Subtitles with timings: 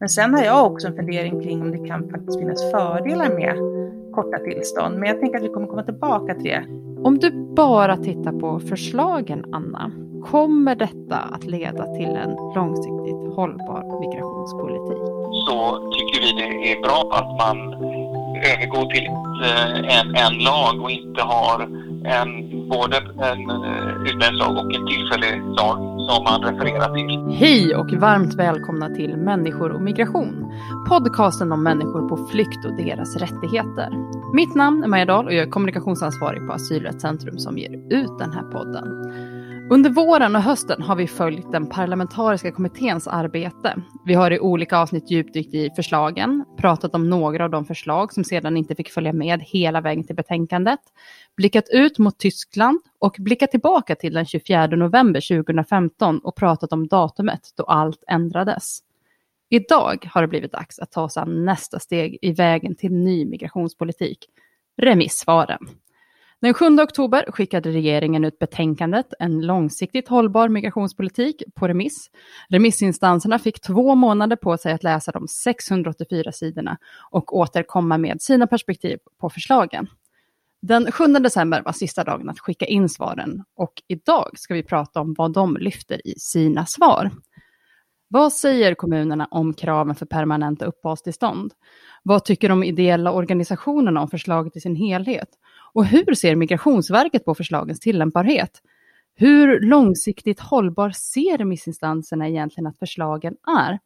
[0.00, 3.54] Men sen har jag också en fundering kring om det kan faktiskt finnas fördelar med
[4.14, 4.98] korta tillstånd.
[4.98, 6.64] Men jag tänker att vi kommer komma tillbaka till det.
[7.04, 9.90] Om du bara tittar på förslagen, Anna,
[10.30, 15.02] kommer detta att leda till en långsiktigt hållbar migrationspolitik?
[15.48, 15.58] Så
[15.92, 17.72] tycker vi det är bra att man
[18.52, 19.06] övergår till
[19.44, 21.62] eh, en, en lag och inte har
[22.04, 25.76] en, både en eh, utländsk lag och en tillfällig lag
[26.08, 27.36] som man refererar till.
[27.36, 30.52] Hej och varmt välkomna till Människor och migration.
[30.88, 33.88] Podcasten om människor på flykt och deras rättigheter.
[34.34, 38.32] Mitt namn är Maja Dahl och jag är kommunikationsansvarig på Asylrättscentrum som ger ut den
[38.32, 38.86] här podden.
[39.68, 39.76] Mm.
[39.76, 43.82] Under våren och hösten har vi följt den parlamentariska kommitténs arbete.
[44.06, 48.24] Vi har i olika avsnitt djupdykt i förslagen, pratat om några av de förslag som
[48.24, 50.80] sedan inte fick följa med hela vägen till betänkandet,
[51.36, 56.88] blickat ut mot Tyskland och blickat tillbaka till den 24 november 2015 och pratat om
[56.88, 58.78] datumet då allt ändrades.
[59.48, 63.24] Idag har det blivit dags att ta oss an nästa steg i vägen till ny
[63.24, 64.18] migrationspolitik,
[64.76, 65.68] remissvaren.
[66.40, 72.10] Den 7 oktober skickade regeringen ut betänkandet En långsiktigt hållbar migrationspolitik på remiss.
[72.48, 76.78] Remissinstanserna fick två månader på sig att läsa de 684 sidorna
[77.10, 79.86] och återkomma med sina perspektiv på förslagen.
[80.62, 85.00] Den 7 december var sista dagen att skicka in svaren och idag ska vi prata
[85.00, 87.10] om vad de lyfter i sina svar.
[88.08, 91.52] Vad säger kommunerna om kraven för permanenta uppehållstillstånd?
[92.02, 95.28] Vad tycker de ideella organisationerna om förslaget i sin helhet?
[95.72, 98.50] Och hur ser Migrationsverket på förslagens tillämpbarhet?
[99.14, 103.78] Hur långsiktigt hållbar ser remissinstanserna egentligen att förslagen är?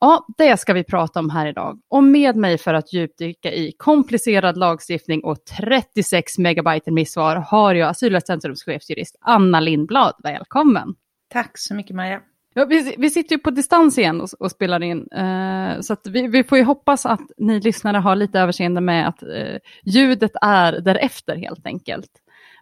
[0.00, 1.80] Ja, det ska vi prata om här idag.
[1.88, 7.88] Och med mig för att djupdyka i komplicerad lagstiftning och 36 megabyte remissvar har jag
[7.88, 10.14] Asylrättscentrums chefsjurist Anna Lindblad.
[10.22, 10.94] Välkommen!
[11.32, 12.20] Tack så mycket Maja.
[12.54, 16.28] Ja, vi, vi sitter ju på distans igen och, och spelar in, eh, så vi,
[16.28, 20.72] vi, får ju hoppas att ni lyssnare har lite överseende med att eh, ljudet är
[20.72, 22.10] därefter helt enkelt.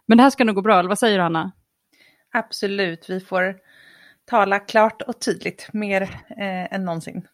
[0.05, 1.51] Men det här ska nog gå bra, eller vad säger du Anna?
[2.33, 3.55] Absolut, vi får
[4.25, 7.27] tala klart och tydligt, mer eh, än någonsin.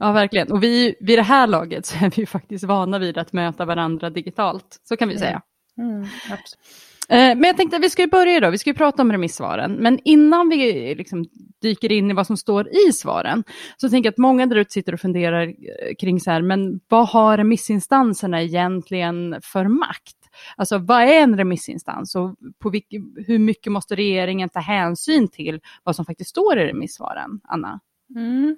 [0.00, 0.52] Ja, verkligen.
[0.52, 3.64] Och vi, vid det här laget så är vi ju faktiskt vana vid att möta
[3.64, 5.42] varandra digitalt, så kan vi säga.
[5.78, 6.85] Mm, mm absolut.
[7.08, 9.72] Eh, men jag tänkte att vi ska börja då, vi ska ju prata om remissvaren.
[9.72, 11.24] Men innan vi liksom
[11.62, 13.44] dyker in i vad som står i svaren,
[13.76, 16.80] så tänker jag att många där ute sitter och funderar eh, kring så här, men
[16.88, 20.16] vad har remissinstanserna egentligen för makt?
[20.56, 22.86] Alltså vad är en remissinstans och på vilk,
[23.26, 27.80] hur mycket måste regeringen ta hänsyn till vad som faktiskt står i remissvaren, Anna?
[28.14, 28.56] Mm.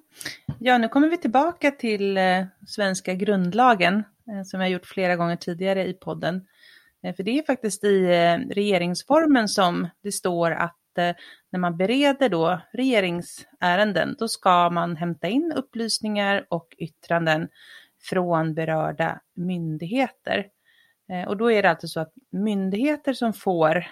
[0.59, 5.37] Ja, nu kommer vi tillbaka till eh, svenska grundlagen, eh, som jag gjort flera gånger
[5.37, 6.47] tidigare i podden.
[7.03, 11.15] Eh, för det är faktiskt i eh, regeringsformen som det står att eh,
[11.51, 17.49] när man bereder då regeringsärenden, då ska man hämta in upplysningar och yttranden
[18.03, 20.47] från berörda myndigheter.
[21.27, 23.87] Och då är det alltså så att myndigheter som får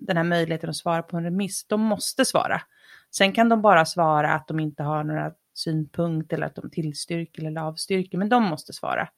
[0.00, 2.62] den här möjligheten att svara på en remiss, de måste svara.
[3.10, 7.46] Sen kan de bara svara att de inte har några synpunkter eller att de tillstyrker
[7.46, 9.08] eller avstyrker, men de måste svara.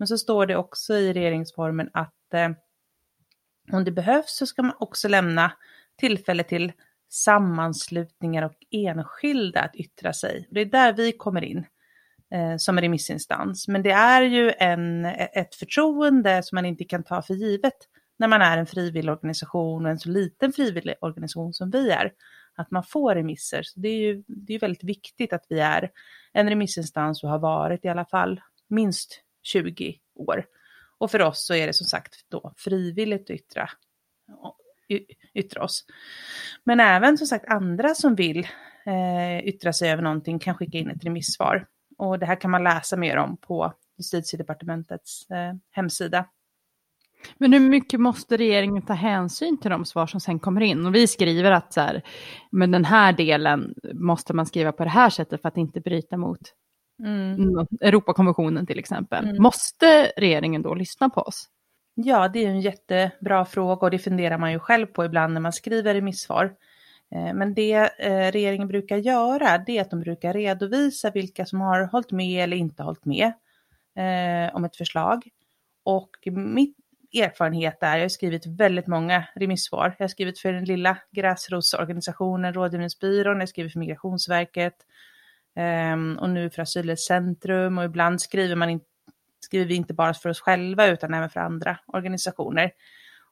[0.00, 2.50] Men så står det också i regeringsformen att eh,
[3.72, 5.52] om det behövs så ska man också lämna
[5.96, 6.72] tillfälle till
[7.10, 10.48] sammanslutningar och enskilda att yttra sig.
[10.50, 11.66] Det är där vi kommer in
[12.34, 13.68] eh, som remissinstans.
[13.68, 17.76] Men det är ju en, ett förtroende som man inte kan ta för givet
[18.18, 22.12] när man är en frivillig organisation och en så liten frivillig organisation som vi är.
[22.54, 23.62] Att man får remisser.
[23.62, 25.90] Så det är ju det är väldigt viktigt att vi är
[26.32, 29.22] en remissinstans och har varit i alla fall minst
[29.52, 30.46] 20 år.
[30.98, 33.70] Och för oss så är det som sagt då frivilligt att yttra,
[35.34, 35.84] yttra oss.
[36.64, 38.48] Men även som sagt andra som vill
[38.86, 41.66] eh, yttra sig över någonting kan skicka in ett remissvar.
[41.98, 46.24] Och det här kan man läsa mer om på justitiedepartementets eh, hemsida.
[47.38, 50.86] Men hur mycket måste regeringen ta hänsyn till de svar som sen kommer in?
[50.86, 52.02] Och vi skriver att så här,
[52.50, 56.16] men den här delen måste man skriva på det här sättet för att inte bryta
[56.16, 56.40] mot
[57.04, 57.66] Mm.
[57.80, 59.24] Europakonventionen till exempel.
[59.24, 59.42] Mm.
[59.42, 61.48] Måste regeringen då lyssna på oss?
[61.94, 65.40] Ja, det är en jättebra fråga och det funderar man ju själv på ibland när
[65.40, 66.44] man skriver remissvar.
[67.14, 71.60] Eh, men det eh, regeringen brukar göra, det är att de brukar redovisa vilka som
[71.60, 73.32] har hållit med eller inte hållit med
[73.96, 75.28] eh, om ett förslag.
[75.84, 76.76] Och mitt
[77.14, 79.94] erfarenhet är, jag har skrivit väldigt många remissvar.
[79.98, 84.74] Jag har skrivit för den lilla gräsrotsorganisationen Rådgivningsbyrån, jag har skrivit för Migrationsverket,
[85.56, 88.80] Ehm, och nu för Asylcentrum och ibland skriver, man in,
[89.40, 92.72] skriver vi inte bara för oss själva utan även för andra organisationer.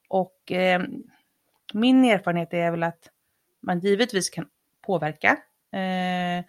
[0.09, 1.03] Och um,
[1.75, 3.09] min erfarenhet är väl att
[3.61, 4.47] man givetvis kan
[4.87, 5.31] påverka.
[5.75, 6.45] Uh,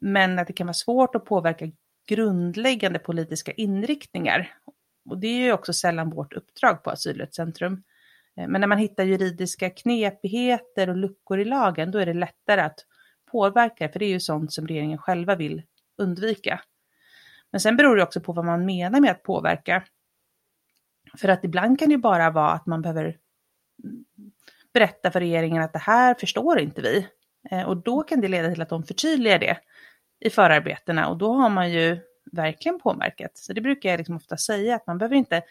[0.00, 1.70] men att det kan vara svårt att påverka
[2.06, 4.54] grundläggande politiska inriktningar.
[5.08, 7.82] Och det är ju också sällan vårt uppdrag på Asylrättscentrum.
[8.36, 12.60] Eh, men när man hittar juridiska knepigheter och luckor i lagen, då är det lättare
[12.60, 12.78] att
[13.26, 15.62] påverkar, för det är ju sånt som regeringen själva vill
[15.98, 16.60] undvika.
[17.50, 19.84] Men sen beror det också på vad man menar med att påverka.
[21.18, 23.18] För att ibland kan det ju bara vara att man behöver
[24.74, 27.08] berätta för regeringen att det här förstår inte vi.
[27.50, 29.58] Eh, och då kan det leda till att de förtydligar det
[30.20, 31.98] i förarbetena och då har man ju
[32.32, 33.38] verkligen påverkat.
[33.38, 35.42] Så det brukar jag liksom ofta säga att man behöver inte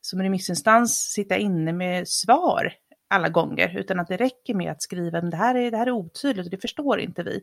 [0.00, 2.72] som remissinstans sitta inne med svar
[3.14, 5.86] alla gånger, utan att det räcker med att skriva att det här är, det här
[5.86, 7.40] är otydligt och det förstår inte vi.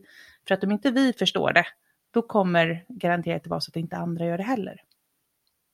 [0.48, 1.66] För att om inte vi förstår det,
[2.10, 4.80] då kommer garanterat det vara så att inte andra gör det heller.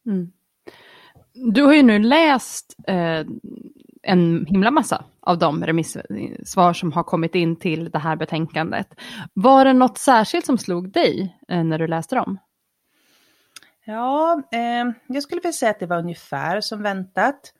[0.06, 0.32] Mm.
[1.32, 3.24] Du har ju nu läst eh,
[4.02, 8.94] en himla massa av de remissvar som har kommit in till det här betänkandet.
[9.34, 12.38] Var det något särskilt som slog dig eh, när du läste dem?
[13.84, 17.52] Ja, eh, jag skulle vilja säga att det var ungefär som väntat.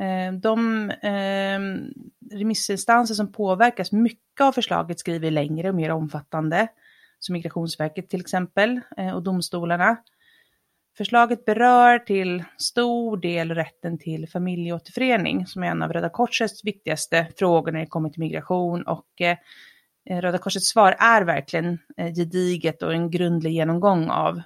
[0.00, 1.92] Ehm, de ehm,
[2.32, 6.68] remissinstanser som påverkas mycket av förslaget skriver längre och mer omfattande,
[7.18, 9.96] som Migrationsverket till exempel, eh, och domstolarna.
[10.96, 17.26] Förslaget berör till stor del rätten till familjeåterförening som är en av Röda Korsets viktigaste
[17.38, 19.36] frågor när det kommer till migration och eh,
[20.20, 24.42] Röda Korsets svar är verkligen eh, gediget och en grundlig genomgång av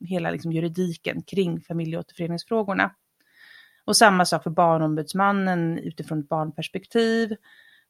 [0.00, 2.90] hela liksom, juridiken kring familjeåterföreningsfrågorna.
[3.84, 7.36] Och samma sak för Barnombudsmannen utifrån ett barnperspektiv.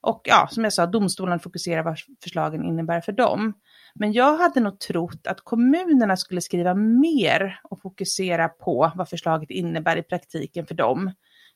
[0.00, 3.52] Och ja, som jag sa, domstolen fokuserar vad förslagen innebär för dem.
[3.94, 9.50] Men jag hade nog trott att kommunerna skulle skriva mer och fokusera på vad förslaget
[9.50, 11.12] innebär i praktiken för dem.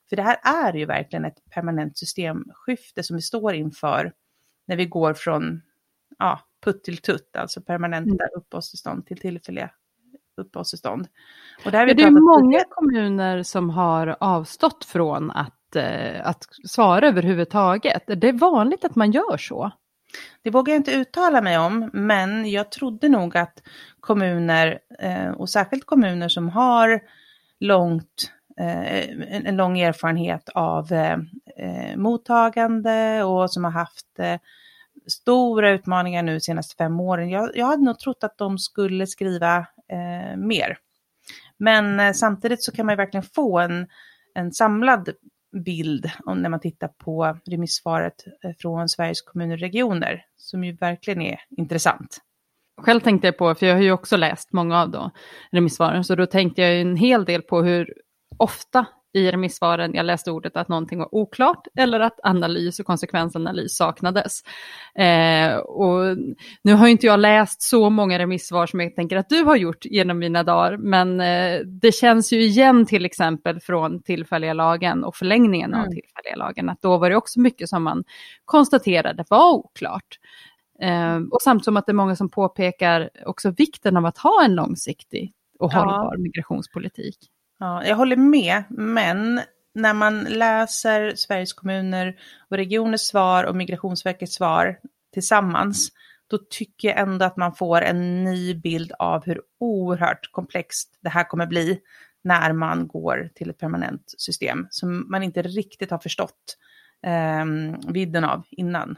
[0.09, 4.13] För det här är ju verkligen ett permanent systemskifte som vi står inför
[4.67, 5.61] när vi går från
[6.19, 8.29] ja, putt till tutt, alltså permanenta mm.
[8.37, 9.71] uppehållstillstånd till tillfälliga
[10.37, 11.07] uppehållstillstånd.
[11.65, 17.07] Och där ja, det är många kommuner som har avstått från att, eh, att svara
[17.07, 18.09] överhuvudtaget.
[18.09, 19.71] Är det vanligt att man gör så?
[20.43, 23.61] Det vågar jag inte uttala mig om, men jag trodde nog att
[23.99, 27.01] kommuner, eh, och särskilt kommuner som har
[27.59, 29.09] långt, eh,
[29.47, 31.17] en lång erfarenhet av eh,
[31.95, 34.19] mottagande och som har haft
[35.07, 37.29] stora utmaningar nu de senaste fem åren.
[37.29, 40.77] Jag, jag hade nog trott att de skulle skriva Eh, mer.
[41.59, 43.87] Men eh, samtidigt så kan man ju verkligen få en,
[44.33, 45.09] en samlad
[45.65, 50.75] bild om när man tittar på remissvaret eh, från Sveriges kommuner och regioner, som ju
[50.75, 52.17] verkligen är intressant.
[52.81, 55.11] Själv tänkte jag på, för jag har ju också läst många av då,
[55.51, 57.93] remissvaren, så då tänkte jag en hel del på hur
[58.37, 63.77] ofta i remissvaren jag läste ordet att någonting var oklart eller att analys och konsekvensanalys
[63.77, 64.41] saknades.
[64.95, 66.17] Eh, och
[66.61, 69.85] nu har inte jag läst så många remissvar som jag tänker att du har gjort
[69.85, 75.15] genom mina dagar, men eh, det känns ju igen till exempel från tillfälliga lagen och
[75.15, 75.85] förlängningen mm.
[75.85, 78.03] av tillfälliga lagen, att då var det också mycket som man
[78.45, 80.19] konstaterade var oklart.
[80.81, 84.45] Eh, och samt som att det är många som påpekar också vikten av att ha
[84.45, 86.17] en långsiktig och hållbar ja.
[86.17, 87.17] migrationspolitik.
[87.59, 89.41] Ja, jag håller med, men
[89.73, 92.15] när man läser Sveriges kommuner
[92.49, 94.79] och regioners svar och Migrationsverkets svar
[95.13, 95.89] tillsammans,
[96.27, 101.09] då tycker jag ändå att man får en ny bild av hur oerhört komplext det
[101.09, 101.79] här kommer bli
[102.23, 106.57] när man går till ett permanent system som man inte riktigt har förstått
[107.05, 107.45] eh,
[107.93, 108.97] vidden av innan.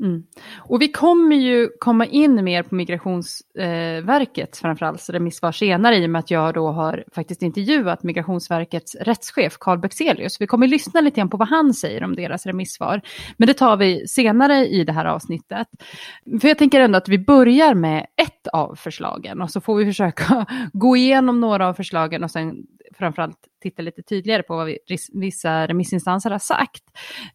[0.00, 0.22] Mm.
[0.58, 6.10] Och vi kommer ju komma in mer på Migrationsverkets eh, framförallt remissvar senare i och
[6.10, 10.40] med att jag då har faktiskt intervjuat Migrationsverkets rättschef Carl Bexelius.
[10.40, 13.00] Vi kommer lyssna lite grann på vad han säger om deras remissvar.
[13.36, 15.68] Men det tar vi senare i det här avsnittet.
[16.40, 19.84] För jag tänker ändå att vi börjar med ett av förslagen och så får vi
[19.84, 22.56] försöka gå igenom några av förslagen och sen
[22.98, 24.78] framförallt titta lite tydligare på vad vi,
[25.12, 26.82] vissa remissinstanser har sagt.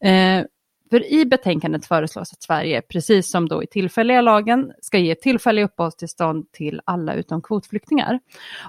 [0.02, 0.46] Eh,
[0.94, 5.66] för i betänkandet föreslås att Sverige, precis som då i tillfälliga lagen, ska ge tillfälliga
[5.66, 8.20] uppehållstillstånd till alla utom kvotflyktingar.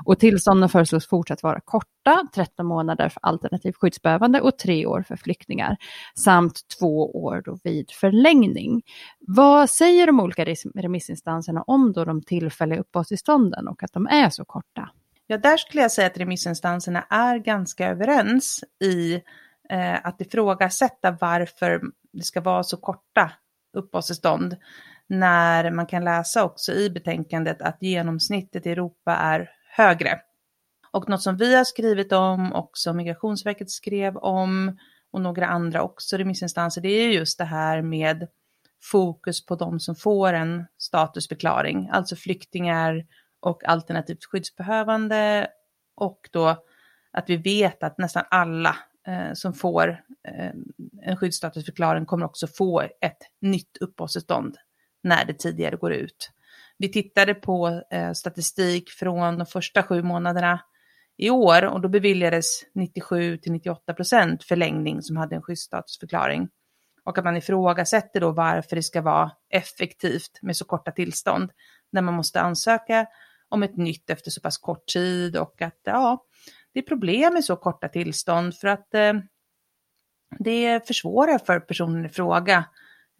[0.04, 5.16] Och tillstånden föreslås fortsatt vara korta, 13 månader för alternativt skyddsbehövande och tre år för
[5.16, 5.76] flyktingar,
[6.24, 8.82] samt två år då vid förlängning.
[9.20, 14.44] Vad säger de olika remissinstanserna om då de tillfälliga uppehållstillstånden och att de är så
[14.44, 14.90] korta?
[15.26, 19.14] Ja, där skulle jag säga att remissinstanserna är ganska överens i
[19.70, 21.80] eh, att ifrågasätta varför
[22.14, 23.32] det ska vara så korta
[23.72, 24.56] uppehållstillstånd
[25.06, 30.20] när man kan läsa också i betänkandet att genomsnittet i Europa är högre.
[30.90, 34.78] Och något som vi har skrivit om, och som Migrationsverket skrev om
[35.10, 38.28] och några andra också remissinstanser, det är just det här med
[38.82, 43.06] fokus på de som får en statusförklaring, alltså flyktingar
[43.40, 45.48] och alternativt skyddsbehövande
[45.96, 46.64] och då
[47.12, 48.76] att vi vet att nästan alla
[49.06, 49.88] Eh, som får
[50.28, 50.50] eh,
[51.02, 54.56] en skyddsstatusförklaring kommer också få ett nytt uppehållstillstånd
[55.02, 56.30] när det tidigare går ut.
[56.78, 60.60] Vi tittade på eh, statistik från de första sju månaderna
[61.16, 66.48] i år och då beviljades 97 till 98 procent förlängning som hade en skyddsstatusförklaring.
[67.04, 71.50] Och att man ifrågasätter då varför det ska vara effektivt med så korta tillstånd
[71.92, 73.06] när man måste ansöka
[73.48, 76.24] om ett nytt efter så pass kort tid och att ja,
[76.74, 79.12] det är problem med så korta tillstånd för att eh,
[80.38, 82.64] det försvårar för personen i fråga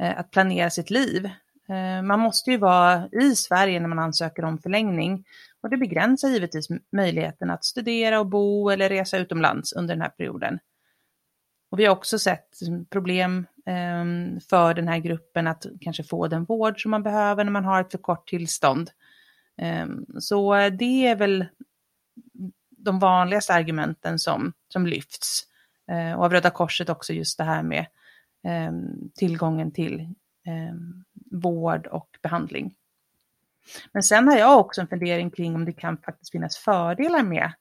[0.02, 1.30] eh, att planera sitt liv.
[1.68, 5.24] Eh, man måste ju vara i Sverige när man ansöker om förlängning
[5.60, 10.08] och det begränsar givetvis möjligheten att studera och bo eller resa utomlands under den här
[10.08, 10.58] perioden.
[11.70, 12.48] Och vi har också sett
[12.90, 17.52] problem ehm, för den här gruppen att kanske få den vård som man behöver när
[17.52, 18.90] man har ett för kort tillstånd.
[19.58, 21.46] Ehm, så eh, det är väl
[22.84, 25.46] de vanligaste argumenten som, som lyfts.
[25.90, 27.86] Eh, och av Röda Korset också just det här med
[28.44, 28.72] eh,
[29.14, 30.14] tillgången till
[30.46, 32.74] ehm, vård och behandling.
[33.92, 37.52] Men sen har jag också en fundering kring om det kan faktiskt finnas fördelar med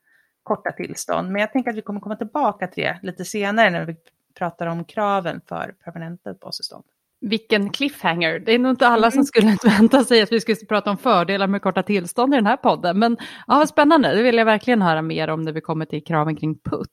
[0.43, 1.31] korta tillstånd.
[1.31, 3.95] Men jag tänker att vi kommer komma tillbaka till det lite senare när vi
[4.33, 6.83] pratar om kraven för permanenta uppehållstillstånd.
[7.25, 8.39] Vilken cliffhanger.
[8.39, 11.47] Det är nog inte alla som skulle vänta sig att vi skulle prata om fördelar
[11.47, 12.99] med korta tillstånd i den här podden.
[12.99, 16.35] Men ja, spännande, det vill jag verkligen höra mer om när vi kommer till kraven
[16.35, 16.89] kring PUT.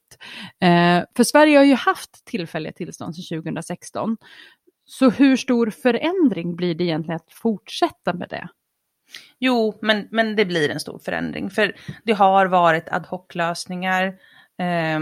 [0.61, 4.17] Eh, för Sverige har ju haft tillfälliga tillstånd sedan 2016.
[4.85, 8.47] Så hur stor förändring blir det egentligen att fortsätta med det?
[9.39, 11.49] Jo, men, men det blir en stor förändring.
[11.49, 14.05] För det har varit ad hoc-lösningar
[14.57, 14.99] eh,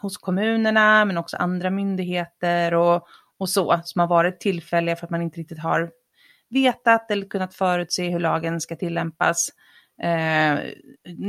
[0.00, 5.10] hos kommunerna, men också andra myndigheter och, och så, som har varit tillfälliga för att
[5.10, 5.90] man inte riktigt har
[6.48, 9.48] vetat eller kunnat förutse hur lagen ska tillämpas.
[10.02, 10.58] Eh,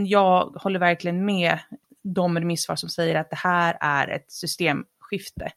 [0.06, 1.60] jag håller verkligen med
[2.04, 5.52] de remissvar som säger att det här är ett systemskifte.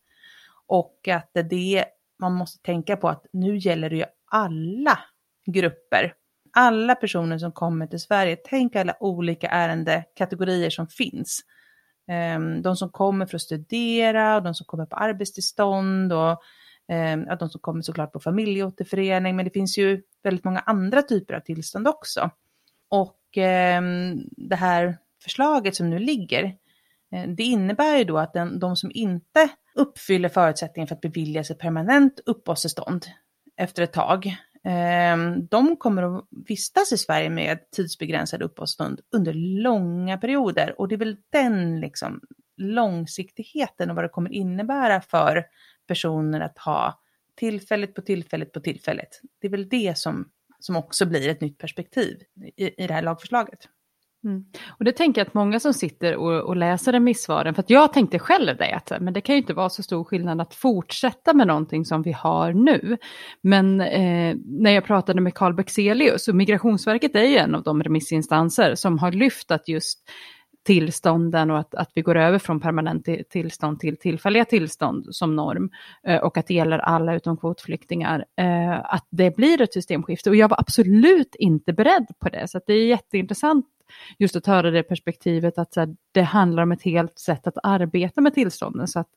[0.66, 1.85] Och att det
[2.18, 4.99] man måste tänka på att nu gäller det ju alla
[5.47, 6.14] grupper.
[6.52, 11.40] Alla personer som kommer till Sverige, tänk alla olika ärendekategorier som finns.
[12.09, 16.42] Ehm, de som kommer för att studera och de som kommer på arbetstillstånd och
[16.88, 21.35] ehm, de som kommer såklart på familjeåterförening, men det finns ju väldigt många andra typer
[21.35, 22.30] av tillstånd också.
[22.88, 26.44] Och ehm, det här förslaget som nu ligger,
[27.12, 31.44] eh, det innebär ju då att den, de som inte uppfyller förutsättningen för att bevilja
[31.44, 33.06] sig permanent uppehållstillstånd
[33.56, 40.19] efter ett tag, Ehm, de kommer att vistas i Sverige med tidsbegränsade uppehållstillstånd under långa
[40.19, 42.21] perioder och det är väl den liksom
[42.57, 45.45] långsiktigheten och vad det kommer innebära för
[45.87, 47.00] personer att ha
[47.37, 49.21] tillfälligt på tillfälligt på tillfälligt.
[49.40, 50.28] Det är väl det som,
[50.59, 52.23] som också blir ett nytt perspektiv
[52.57, 53.69] i, i det här lagförslaget.
[54.25, 54.45] Mm.
[54.79, 57.93] Och det tänker jag att många som sitter och, och, läser remissvaren, för att jag
[57.93, 61.35] tänkte själv det, att, men det kan ju inte vara så stor skillnad att fortsätta
[61.35, 62.99] med någonting som vi har nu.
[63.43, 67.83] Men eh, när jag pratade med Carl Bexelius, och Migrationsverket är ju en av de
[67.83, 69.99] remissinstanser som har lyft att just
[70.64, 75.71] tillstånden och att, att vi går över från permanent tillstånd till tillfälliga tillstånd som norm
[76.07, 80.31] eh, och att det gäller alla utom kvotflyktingar, eh, att det blir ett systemskifte.
[80.31, 83.67] Och jag var absolut inte beredd på det, så det är jätteintressant
[84.19, 87.59] just att höra det perspektivet att så här, det handlar om ett helt sätt att
[87.63, 88.89] arbeta med tillstånden.
[88.89, 89.09] Så att,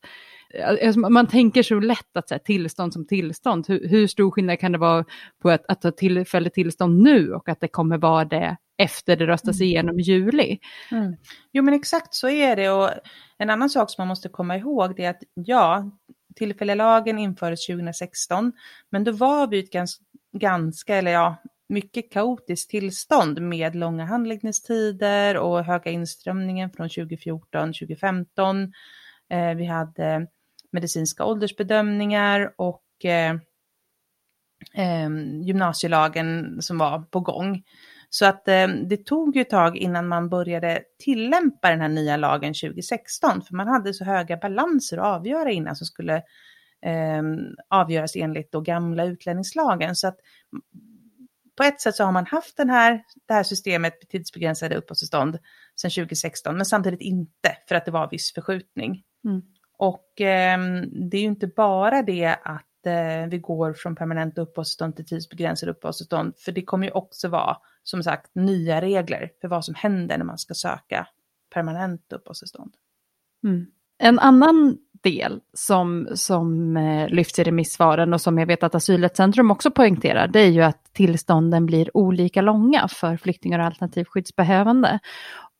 [0.83, 4.59] alltså, man tänker så lätt att så här, tillstånd som tillstånd, hur, hur, stor skillnad
[4.59, 5.05] kan det vara
[5.41, 9.27] på att, att ta tillfälligt tillstånd nu och att det kommer vara det efter det
[9.27, 9.67] röstas mm.
[9.67, 10.59] igenom i juli.
[10.91, 11.15] Mm.
[11.51, 12.89] Jo men exakt så är det och
[13.37, 15.91] en annan sak som man måste komma ihåg det är att ja,
[16.35, 18.51] tillfälliga lagen infördes 2016,
[18.89, 20.03] men då var vi ett ganska,
[20.37, 21.35] ganska eller ja,
[21.67, 28.73] mycket kaotiskt tillstånd med långa handläggningstider och höga inströmningen från 2014, 2015.
[29.29, 30.27] Eh, vi hade
[30.71, 33.35] medicinska åldersbedömningar och eh,
[34.73, 35.09] eh,
[35.41, 37.63] gymnasielagen som var på gång.
[38.09, 42.17] Så att eh, det tog ju ett tag innan man började tillämpa den här nya
[42.17, 46.15] lagen 2016, för man hade så höga balanser att avgöra innan som skulle
[46.85, 47.23] eh,
[47.69, 49.95] avgöras enligt då gamla utlänningslagen.
[49.95, 50.17] Så att
[51.57, 55.39] på ett sätt så har man haft den här, det här systemet med tidsbegränsade uppehållstillstånd
[55.75, 59.03] sedan 2016, men samtidigt inte för att det var viss förskjutning.
[59.25, 59.41] Mm.
[59.77, 60.59] Och eh,
[61.09, 65.71] det är ju inte bara det att eh, vi går från permanent uppehållstillstånd till tidsbegränsade
[65.71, 70.17] uppehållstillstånd, för det kommer ju också vara, som sagt, nya regler för vad som händer
[70.17, 71.07] när man ska söka
[71.53, 72.73] permanent uppehållstillstånd.
[73.43, 73.65] Mm.
[73.97, 79.51] En annan del som, som eh, lyfts i remissvaren och som jag vet att Asylrättscentrum
[79.51, 84.99] också poängterar, det är ju att tillstånden blir olika långa för flyktingar och alternativskyddsbehövande.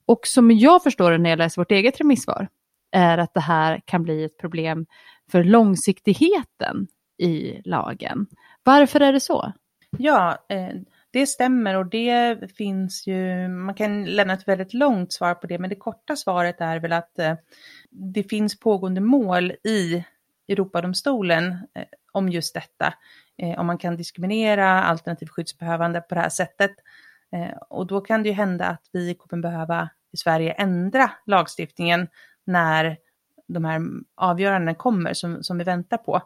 [0.06, 2.48] Och som jag förstår det när jag läser vårt eget remissvar,
[2.92, 4.86] är att det här kan bli ett problem
[5.32, 6.88] för långsiktigheten
[7.18, 8.28] i lagen.
[8.64, 9.54] Varför är det så?
[9.98, 10.70] Ja, eh,
[11.12, 15.60] det stämmer och det finns ju, man kan lämna ett väldigt långt svar på det,
[15.60, 17.34] men det korta svaret är väl att eh,
[17.96, 20.06] det finns pågående mål i
[20.48, 22.94] Europadomstolen eh, om just detta.
[23.38, 26.72] Eh, om man kan diskriminera alternativ skyddsbehövande på det här sättet.
[27.32, 32.08] Eh, och då kan det ju hända att vi kommer behöva i Sverige ändra lagstiftningen
[32.46, 32.98] när
[33.48, 33.82] de här
[34.16, 36.22] avgörandena kommer som, som vi väntar på.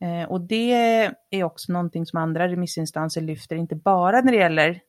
[0.00, 4.80] Eh, och det är också någonting som andra remissinstanser lyfter, inte bara när det gäller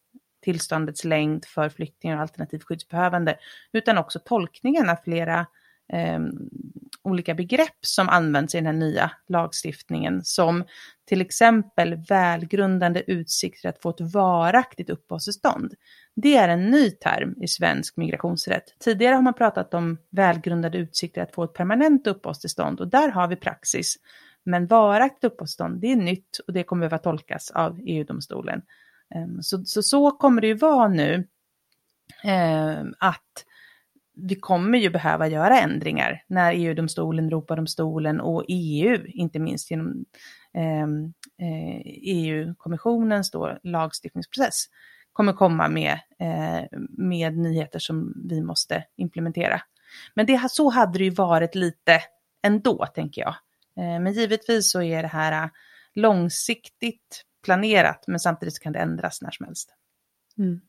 [0.42, 3.38] tillståndets längd för flyktingar och alternativt skyddsbehövande,
[3.72, 5.46] utan också tolkningen av flera eh,
[5.94, 6.32] Ehm,
[7.04, 10.64] olika begrepp som används i den här nya lagstiftningen, som
[11.06, 15.74] till exempel välgrundande utsikter att få ett varaktigt uppehållstillstånd.
[16.16, 18.64] Det är en ny term i svensk migrationsrätt.
[18.80, 23.28] Tidigare har man pratat om välgrundade utsikter att få ett permanent uppehållstillstånd och där har
[23.28, 23.96] vi praxis
[24.44, 28.62] men varaktigt uppehållstillstånd, det är nytt och det kommer behöva tolkas av EU-domstolen.
[29.16, 31.28] Ehm, så, så, så kommer det ju vara nu
[32.24, 33.46] ehm, att
[34.14, 40.06] vi kommer ju behöva göra ändringar när EU-domstolen, Europadomstolen och EU, inte minst genom
[40.54, 44.66] ehm, eh, e EU-kommissionens då lagstiftningsprocess,
[45.14, 49.62] kommer komma med, eh, med nyheter som vi måste implementera.
[50.14, 52.00] Men det, så hade det ju varit lite
[52.44, 53.36] ändå, tänker jag.
[53.78, 55.50] Eh, men givetvis så är det här eh,
[55.94, 59.76] långsiktigt planerat, men samtidigt kan det ändras när som helst.
[60.38, 60.62] Mm.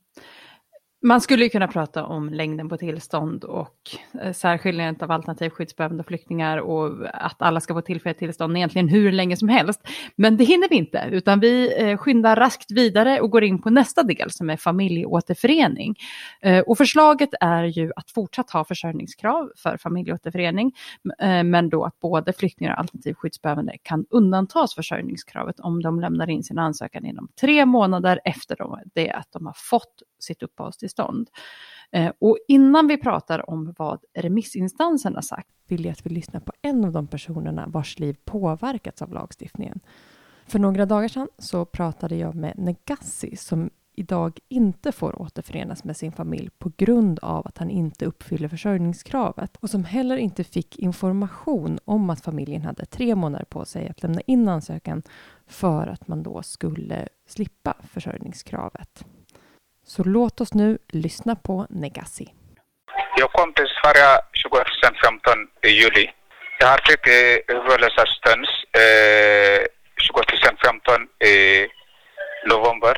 [1.05, 3.77] Man skulle ju kunna prata om längden på tillstånd och
[4.23, 9.37] eh, särskiljandet av alternativskyddsbehövande flyktingar och att alla ska få tillfälligt tillstånd egentligen hur länge
[9.37, 9.81] som helst.
[10.17, 13.71] Men det hinner vi inte, utan vi eh, skyndar raskt vidare och går in på
[13.71, 15.95] nästa del som är familjeåterförening.
[16.43, 20.73] Eh, och förslaget är ju att fortsatt ha försörjningskrav för familjeåterförening,
[21.45, 26.59] men då att både flyktingar och alternativskyddsbehövande kan undantas försörjningskravet om de lämnar in sin
[26.59, 28.57] ansökan inom tre månader efter
[28.95, 31.31] det att de har fått sitt uppehållstillstånd.
[31.93, 36.53] Eh, och innan vi pratar om vad remissinstanserna sagt vill jag att vi lyssnar på
[36.63, 39.81] en av de personerna vars liv påverkats av lagstiftningen.
[40.47, 45.97] För några dagar sedan så pratade jag med Negassi som idag inte får återförenas med
[45.97, 50.79] sin familj på grund av att han inte uppfyller försörjningskravet och som heller inte fick
[50.79, 55.03] information om att familjen hade tre månader på sig att lämna in ansökan
[55.47, 59.05] för att man då skulle slippa försörjningskravet.
[59.95, 62.27] Så låt oss nu lyssna på Negassi.
[63.17, 64.09] Jag kom till Sverige
[64.47, 66.11] 2015 i juli.
[66.61, 67.09] Jag har fått
[67.57, 68.49] uppehållsassistans
[68.83, 69.61] eh,
[70.13, 71.67] 2015 i
[72.51, 72.95] november.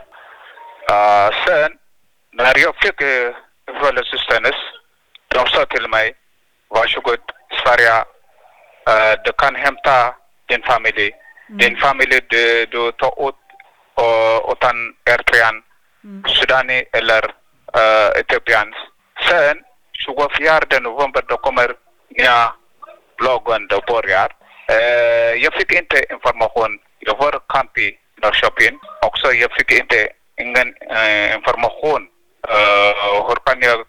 [0.91, 1.71] Uh, sen
[2.33, 2.99] när jag fick
[3.71, 4.59] uppehållsassistans,
[5.35, 6.15] de sa till mig
[6.69, 7.25] varsågod
[7.63, 7.97] Sverige,
[8.91, 10.15] uh, du kan hämta
[10.49, 11.07] din familj.
[11.49, 11.59] Mm.
[11.59, 13.41] Din familj du, du tar ut
[13.95, 15.64] och, utan Eritrean
[16.93, 17.25] eller
[17.77, 18.75] uh, Ethiopians.
[19.29, 19.57] Sen
[19.93, 21.69] 24 november då kommer
[22.11, 22.53] nya
[23.19, 24.29] bloggen då börjar.
[24.73, 26.79] Uh, jag fick inte information.
[26.99, 28.79] Jag var kamp i Norrköping.
[29.03, 30.09] Också jag fick inte
[30.41, 32.03] ingen uh, information.
[32.51, 33.87] Uh, hur kan jag,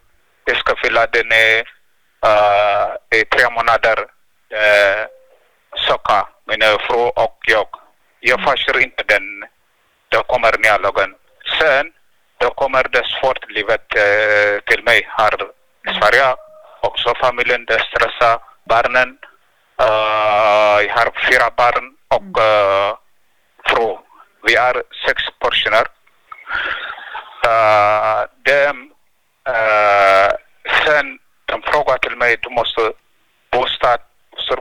[0.58, 3.98] ska fylla den uh, i tre månader
[4.54, 5.06] uh,
[5.88, 7.68] söka min fru och jag.
[8.20, 9.46] Jag förstår inte den.
[10.10, 11.16] Då kommer nya lagen.
[11.60, 11.92] Sen
[12.38, 15.34] då kommer det svårt livet eh, till mig här
[15.90, 16.36] i Sverige.
[16.82, 19.18] Också familjen, det stressar barnen.
[19.82, 22.98] Uh, jag har fyra barn och uh,
[23.66, 23.98] fru.
[24.44, 25.86] Vi är sex personer.
[27.48, 28.70] Uh, de,
[29.50, 30.32] uh,
[30.86, 32.82] sen de frågar till mig, du måste
[33.52, 34.00] bostad,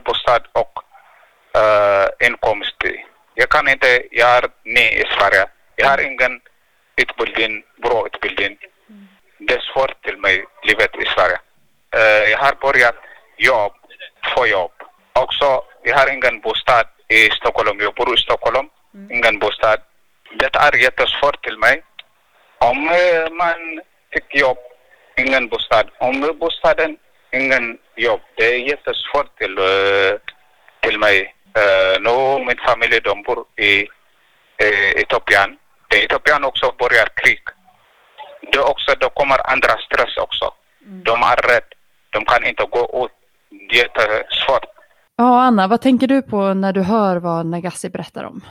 [0.05, 0.83] bostad och
[1.57, 2.75] uh, inkomst.
[3.33, 5.45] Jag kan inte, jag är ny i Sverige.
[5.75, 6.41] Jag har ingen
[6.97, 8.57] utbildning, bra utbildning.
[8.89, 9.07] Mm.
[9.37, 11.39] Det är svårt till mig, livet i Sverige.
[11.95, 12.95] Uh, jag har börjat
[13.37, 13.73] jobb,
[14.35, 14.71] få jobb.
[15.13, 17.79] Också, jag har ingen bostad i Stockholm.
[17.79, 18.69] Jag bor i Stockholm.
[18.93, 19.11] Mm.
[19.11, 19.79] Ingen bostad.
[20.39, 21.83] Det är jättesvårt till mig.
[22.57, 23.81] Om uh, man
[24.13, 24.57] fick jobb,
[25.17, 25.89] ingen bostad.
[25.97, 26.97] Om bostaden,
[27.31, 28.21] ingen jobb.
[28.35, 30.13] Det är jättesvårt till, uh,
[30.79, 31.35] till mig.
[31.57, 33.83] Uh, nu min familj, de bor i
[34.63, 35.57] uh, Etiopien.
[36.03, 37.43] Etiopien också börjar krig.
[38.51, 40.45] Det, också, det kommer andra stress också.
[40.85, 41.03] Mm.
[41.03, 41.75] De är rädda.
[42.09, 43.11] De kan inte gå ut.
[43.69, 44.65] Det är svårt.
[45.15, 48.41] Ja, Anna, vad tänker du på när du hör vad Nagassi berättar om?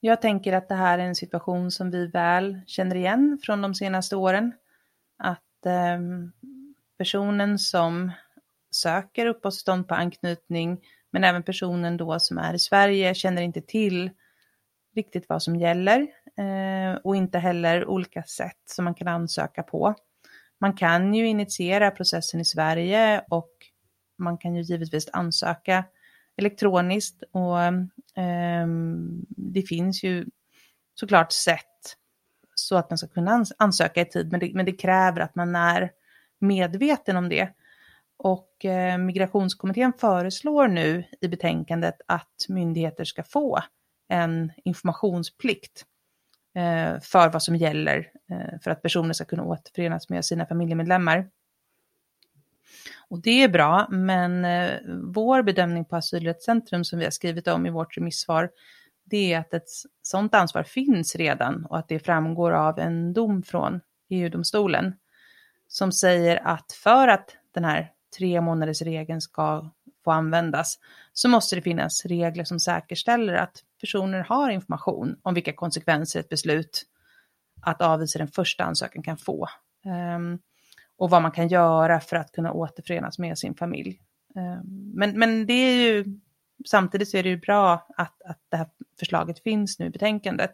[0.00, 3.74] Jag tänker att det här är en situation som vi väl känner igen från de
[3.74, 4.52] senaste åren.
[5.18, 5.98] Att eh,
[6.98, 8.12] personen som
[8.70, 10.80] söker uppehållstillstånd på anknytning,
[11.12, 14.10] men även personen då som är i Sverige känner inte till
[14.96, 16.06] riktigt vad som gäller
[16.38, 19.94] Eh, och inte heller olika sätt som man kan ansöka på.
[20.60, 23.52] Man kan ju initiera processen i Sverige och
[24.18, 25.84] man kan ju givetvis ansöka
[26.36, 28.66] elektroniskt och eh,
[29.28, 30.26] det finns ju
[30.94, 31.96] såklart sätt
[32.54, 35.56] så att man ska kunna ansöka i tid, men det, men det kräver att man
[35.56, 35.90] är
[36.38, 37.48] medveten om det.
[38.16, 43.58] Och eh, Migrationskommittén föreslår nu i betänkandet att myndigheter ska få
[44.08, 45.93] en informationsplikt eh,
[46.54, 51.30] Eh, för vad som gäller eh, för att personer ska kunna återförenas med sina familjemedlemmar.
[53.08, 54.70] Och det är bra, men eh,
[55.14, 58.50] vår bedömning på Asylrättscentrum som vi har skrivit om i vårt remissvar,
[59.04, 59.68] det är att ett
[60.02, 64.94] sådant ansvar finns redan och att det framgår av en dom från EU-domstolen
[65.68, 69.70] som säger att för att den här tre månaders regeln ska
[70.04, 70.78] få användas
[71.12, 76.28] så måste det finnas regler som säkerställer att personer har information om vilka konsekvenser ett
[76.28, 76.82] beslut
[77.62, 79.48] att avvisa den första ansökan kan få.
[80.16, 80.38] Um,
[80.96, 84.00] och vad man kan göra för att kunna återförenas med sin familj.
[84.34, 86.04] Um, men, men det är ju,
[86.66, 88.68] samtidigt så är det ju bra att, att det här
[88.98, 90.52] förslaget finns nu i betänkandet.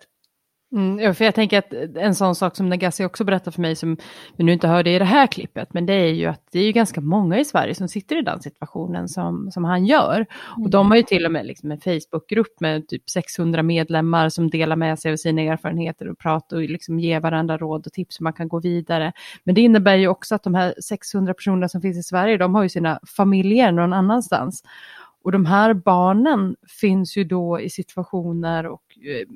[0.73, 3.97] Mm, för jag tänker att en sån sak som Nagassi också berättar för mig, som
[4.37, 6.65] vi nu inte hörde i det här klippet, men det är ju att det är
[6.65, 10.15] ju ganska många i Sverige som sitter i den situationen som, som han gör.
[10.15, 10.65] Mm.
[10.65, 14.51] Och de har ju till och med liksom en Facebookgrupp med typ 600 medlemmar som
[14.51, 18.21] delar med sig av sina erfarenheter och pratar och liksom ger varandra råd och tips
[18.21, 19.13] hur man kan gå vidare.
[19.45, 22.55] Men det innebär ju också att de här 600 personerna som finns i Sverige, de
[22.55, 24.63] har ju sina familjer någon annanstans.
[25.23, 29.27] Och de här barnen finns ju då i situationer och eh,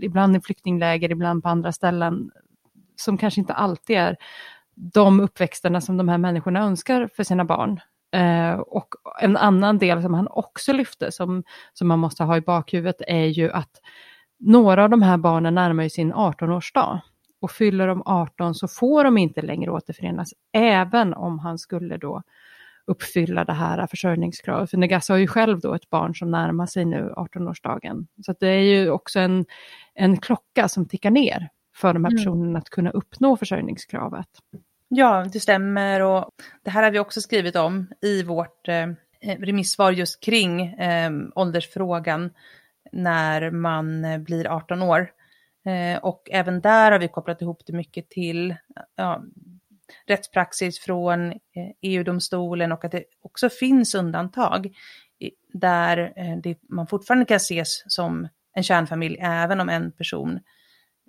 [0.00, 2.30] ibland i flyktingläger, ibland på andra ställen
[2.96, 4.16] som kanske inte alltid är
[4.74, 7.80] de uppväxterna som de här människorna önskar för sina barn.
[8.12, 8.88] Eh, och
[9.20, 13.26] en annan del som han också lyfte, som, som man måste ha i bakhuvudet, är
[13.26, 13.80] ju att
[14.38, 17.00] några av de här barnen närmar sig sin 18-årsdag.
[17.40, 22.22] Och fyller de 18 så får de inte längre återförenas, även om han skulle då
[22.90, 24.70] uppfylla det här försörjningskravet.
[24.70, 28.06] För Negasa har ju själv då ett barn som närmar sig nu 18-årsdagen.
[28.26, 29.46] Så det är ju också en,
[29.94, 32.18] en klocka som tickar ner för de här mm.
[32.18, 34.28] personerna att kunna uppnå försörjningskravet.
[34.88, 36.30] Ja, det stämmer och
[36.64, 38.86] det här har vi också skrivit om i vårt eh,
[39.38, 42.30] remissvar just kring eh, åldersfrågan
[42.92, 45.10] när man eh, blir 18 år.
[45.66, 48.54] Eh, och även där har vi kopplat ihop det mycket till
[48.96, 49.22] ja,
[50.06, 51.34] rättspraxis från
[51.82, 54.76] EU-domstolen eh, e och att det också finns undantag
[55.52, 60.40] där eh, det, man fortfarande kan ses som en kärnfamilj även om en person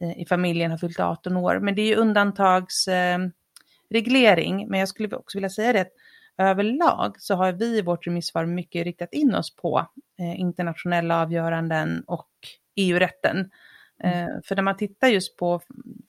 [0.02, 1.60] eh, i familjen har fyllt 18 år.
[1.60, 4.68] Men det är ju undantagsreglering.
[4.68, 5.94] Men jag skulle också vilja säga det att
[6.38, 9.88] överlag så har vi i vårt remissvar mycket riktat in oss på
[10.38, 12.30] internationella avgöranden och
[12.76, 13.50] EU-rätten.
[14.04, 14.42] Mm.
[14.44, 15.62] För när man tittar just på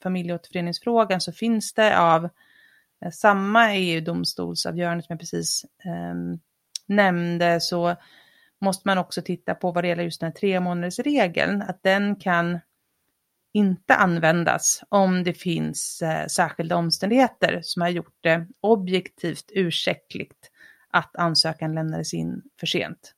[0.03, 2.29] familjeåterföreningsfrågan så finns det av
[3.11, 6.15] samma EU-domstolsavgörande som jag precis eh,
[6.87, 7.97] nämnde så
[8.61, 11.83] måste man också titta på vad det gäller just den här tre månaders regeln, att
[11.83, 12.61] den kan
[13.53, 20.51] inte användas om det finns eh, särskilda omständigheter som har gjort det objektivt ursäktligt
[20.91, 23.15] att ansökan lämnades in för sent.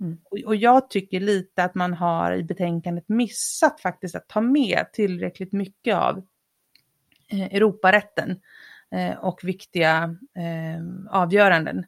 [0.00, 0.18] Mm.
[0.30, 4.86] Och, och jag tycker lite att man har i betänkandet missat faktiskt att ta med
[4.92, 6.26] tillräckligt mycket av
[7.28, 8.36] eh, Europarätten Eh,
[8.92, 11.78] Eh, och viktiga eh, avgöranden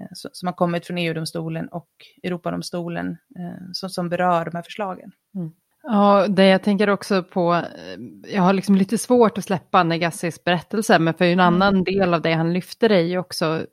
[0.00, 1.90] eh, som har kommit från EU-domstolen och
[2.22, 5.12] Europadomstolen eh, som, berör de här förslagen.
[5.34, 5.52] Mm.
[5.82, 10.44] Ja, det jag tänker också på, eh, jag har liksom lite svårt att släppa Negassis
[10.44, 11.46] berättelse, men för en mm.
[11.46, 13.66] annan del av det han lyfter är ju också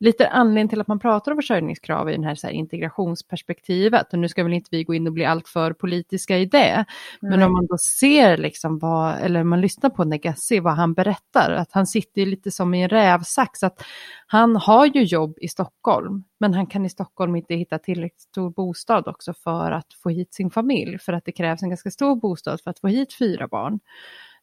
[0.00, 4.12] lite anledning till att man pratar om försörjningskrav i det här, så här integrationsperspektivet.
[4.12, 6.84] Och nu ska väl inte vi gå in och bli alltför politiska i det,
[7.20, 7.46] men mm.
[7.46, 11.72] om man då ser liksom vad, eller man lyssnar på Negassi, vad han berättar, att
[11.72, 13.82] han sitter lite som i en rävsax, att
[14.26, 18.50] han har ju jobb i Stockholm, men han kan i Stockholm inte hitta tillräckligt stor
[18.50, 22.16] bostad också för att få hit sin familj, för att det krävs en ganska stor
[22.16, 23.80] bostad för att få hit fyra barn.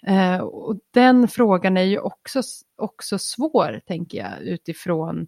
[0.08, 2.42] Eh, och den frågan är ju också,
[2.78, 5.28] också svår, tänker jag, utifrån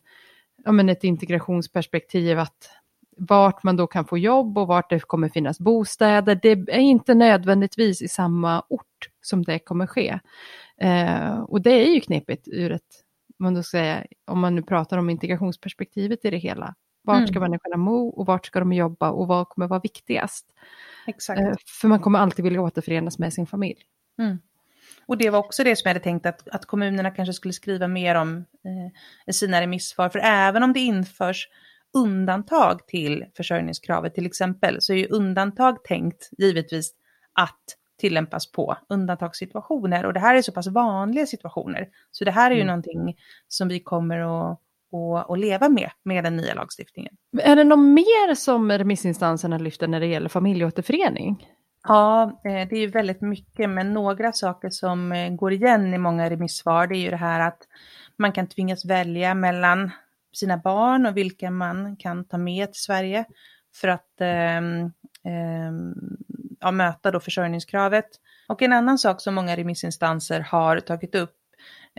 [0.66, 2.70] ja, men ett integrationsperspektiv, att
[3.18, 6.40] vart man då kan få jobb och vart det kommer finnas bostäder.
[6.42, 10.20] Det är inte nödvändigtvis i samma ort som det kommer ske.
[10.78, 13.01] Eh, och det är ju knepigt ur ett,
[13.43, 17.27] man då säga, om man nu pratar om integrationsperspektivet i det hela, Vart Mm.
[17.27, 20.45] ska människorna bo och vart ska de jobba och vad kommer vara viktigast?
[21.08, 21.41] Exakt.
[21.41, 23.80] Eh, För man kommer alltid vilja återförenas med sin familj.
[24.19, 24.39] Mm.
[25.06, 27.88] Och det var också det som jag hade tänkt att, att kommunerna kanske skulle skriva
[27.88, 28.91] mer om eh,
[29.27, 30.10] i sina remissvar.
[30.10, 31.47] För även om det införs
[31.93, 36.91] undantag till försörjningskravet till exempel, så är ju undantag tänkt givetvis
[37.34, 37.63] att
[38.02, 40.06] tillämpas på undantagssituationer.
[40.06, 41.88] Och det här är så pass vanliga situationer.
[42.12, 42.68] Så det här är ju Mm.
[42.68, 44.60] någonting som vi kommer att,
[44.92, 47.14] att, att leva med, med den nya lagstiftningen.
[47.42, 51.48] Är det något mer som remissinstanserna lyfter när det gäller familjeåterförening?
[51.88, 55.98] Ja, eh, det är ju väldigt mycket, men några saker som eh, går igen i
[55.98, 57.68] många remissvar, det är ju det här att
[58.18, 59.92] man kan tvingas välja mellan
[60.34, 63.26] sina barn och vilka man kan ta med till Sverige
[63.76, 64.92] för att ehm,
[65.26, 65.94] Ehm,
[66.60, 68.10] ja, möta då försörjningskravet.
[68.48, 71.36] Och en annan sak som många remissinstanser har tagit upp,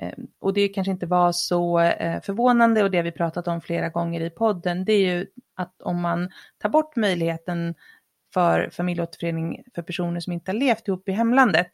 [0.01, 3.89] eh, och det kanske inte var så eh, förvånande och det vi pratat om flera
[3.89, 7.75] gånger i podden, det är ju att om man tar bort möjligheten
[8.35, 11.71] för familjeåterförening för personer som inte har levt ihop i hemlandet,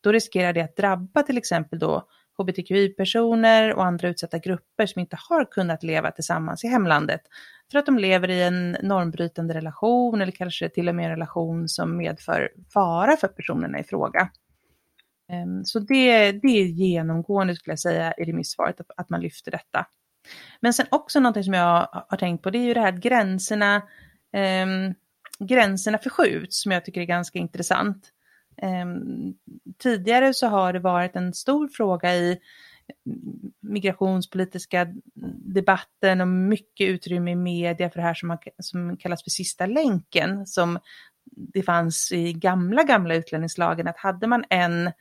[0.00, 5.18] då riskerar det att drabba till exempel då hbtqi-personer och andra utsatta grupper som inte
[5.28, 7.20] har kunnat leva tillsammans i hemlandet
[7.70, 11.68] för att de lever i en normbrytande relation eller kanske till och med en relation
[11.68, 14.30] som medför fara för personerna i fråga.
[15.28, 19.50] Ehm, så det, det är genomgående skulle jag säga i remissvaret att, att man lyfter
[19.50, 19.86] detta.
[20.60, 23.00] Men sen också någonting som jag har tänkt på det är ju det här att
[23.00, 23.76] gränserna,
[24.32, 24.66] eh,
[25.38, 28.12] gränserna förskjuts som jag tycker är ganska intressant.
[28.62, 29.34] Ehm,
[29.78, 32.38] tidigare så har det varit en stor fråga i
[33.60, 34.86] migrationspolitiska
[35.54, 39.66] debatten och mycket utrymme i media för det här som, har, som kallas för sista
[39.66, 40.78] länken, som
[41.30, 44.92] det fanns i gamla, gamla utlänningslagen, att hade man en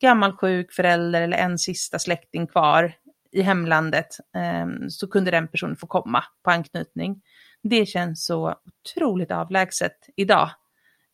[0.00, 2.92] gammal sjuk förälder eller en sista släkting kvar
[3.32, 4.06] i hemlandet
[4.36, 7.22] eh, så kunde den personen få komma på anknytning.
[7.62, 10.50] Det känns så otroligt avlägset idag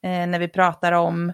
[0.03, 1.33] eh, när vi pratar om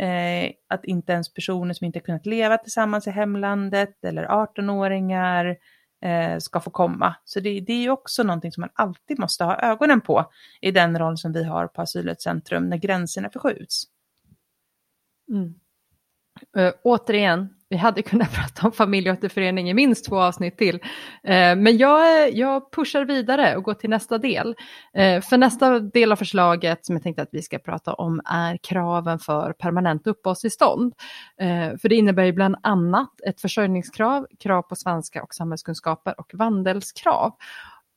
[0.00, 5.56] eh, att inte ens personer som inte kunnat leva tillsammans i hemlandet eller 18-åringar
[6.04, 7.14] eh, ska få komma.
[7.24, 10.70] Så det, det är ju också någonting som man alltid måste ha ögonen på i
[10.70, 13.84] den roll som vi har på Asylrättscentrum när gränserna förskjuts.
[15.28, 15.54] Mm.
[16.58, 20.74] Uh, återigen, vi hade kunnat prata om familjeåterförening i minst två avsnitt till.
[20.74, 20.80] Uh,
[21.56, 24.48] men jag, jag pushar vidare och går till nästa del.
[24.48, 28.56] Uh, för nästa del av förslaget som jag tänkte att vi ska prata om är
[28.56, 30.94] kraven för permanent uppehållstillstånd.
[31.80, 37.32] För det innebär ju bland annat ett försörjningskrav, krav på svenska och samhällskunskaper och vandelskrav.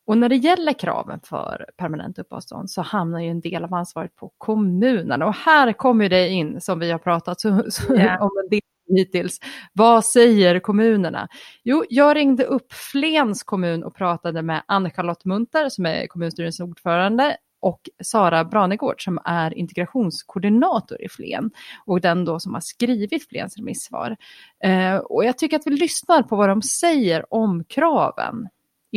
[0.06, 4.16] Och när det gäller kraven för permanent uppehållstillstånd så hamnar ju en del av ansvaret
[4.16, 5.26] på kommunerna.
[5.26, 8.24] Och här kommer det in, som vi har pratat så, så, Yeah.
[8.24, 9.40] om en del hittills.
[9.74, 11.28] Vad säger kommunerna?
[11.64, 17.38] Jo, jag ringde upp Flens kommun och pratade med Ann-Charlotte Munter som är kommunstyrelsens ordförande
[17.60, 21.52] och Sara Branegård som är integrationskoordinator i Flen
[21.86, 24.18] och den då som har skrivit Flens remissvar.
[24.64, 28.48] Eh, och jag tycker att vi lyssnar på vad de säger om kraven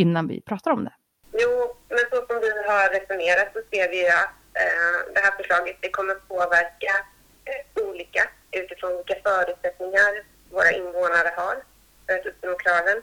[0.02, 0.94] innan vi pratar om det.
[1.42, 1.52] Jo,
[1.88, 5.76] men så som vi har resonerat så ser vi ju att eh, det här förslaget
[5.80, 6.92] det kommer påverka
[7.50, 8.22] eh, olika
[8.60, 10.12] utifrån vilka förutsättningar
[10.50, 11.56] våra invånare har
[12.06, 12.98] för att uppnå kraven.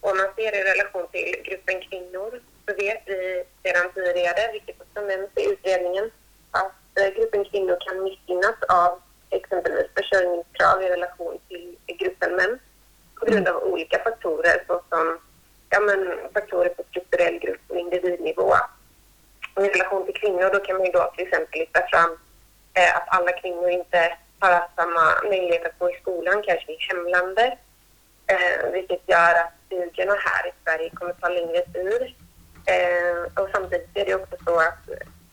[0.00, 2.30] Och om man ser det i relation till gruppen kvinnor
[2.64, 6.10] så vet vi sedan tidigare, vilket också nämns i utredningen,
[6.50, 8.92] att eh, gruppen kvinnor kan missgynnas av
[9.30, 12.58] exempelvis försörjningskrav i relation till gruppen män
[13.18, 15.18] på grund av olika faktorer såsom
[15.70, 16.00] ja, men,
[16.34, 18.54] faktorer på strukturell grupp och individnivå.
[19.54, 22.10] Och I relation till kvinnor då kan man ju då till exempel lyfta fram
[22.74, 26.78] eh, att alla kvinnor inte har haft samma möjlighet att gå i skolan, kanske i
[26.88, 27.58] hemlandet.
[28.26, 32.02] Eh, vilket gör att studierna här i Sverige kommer ta längre tid.
[32.72, 34.82] Eh, och samtidigt är det också så att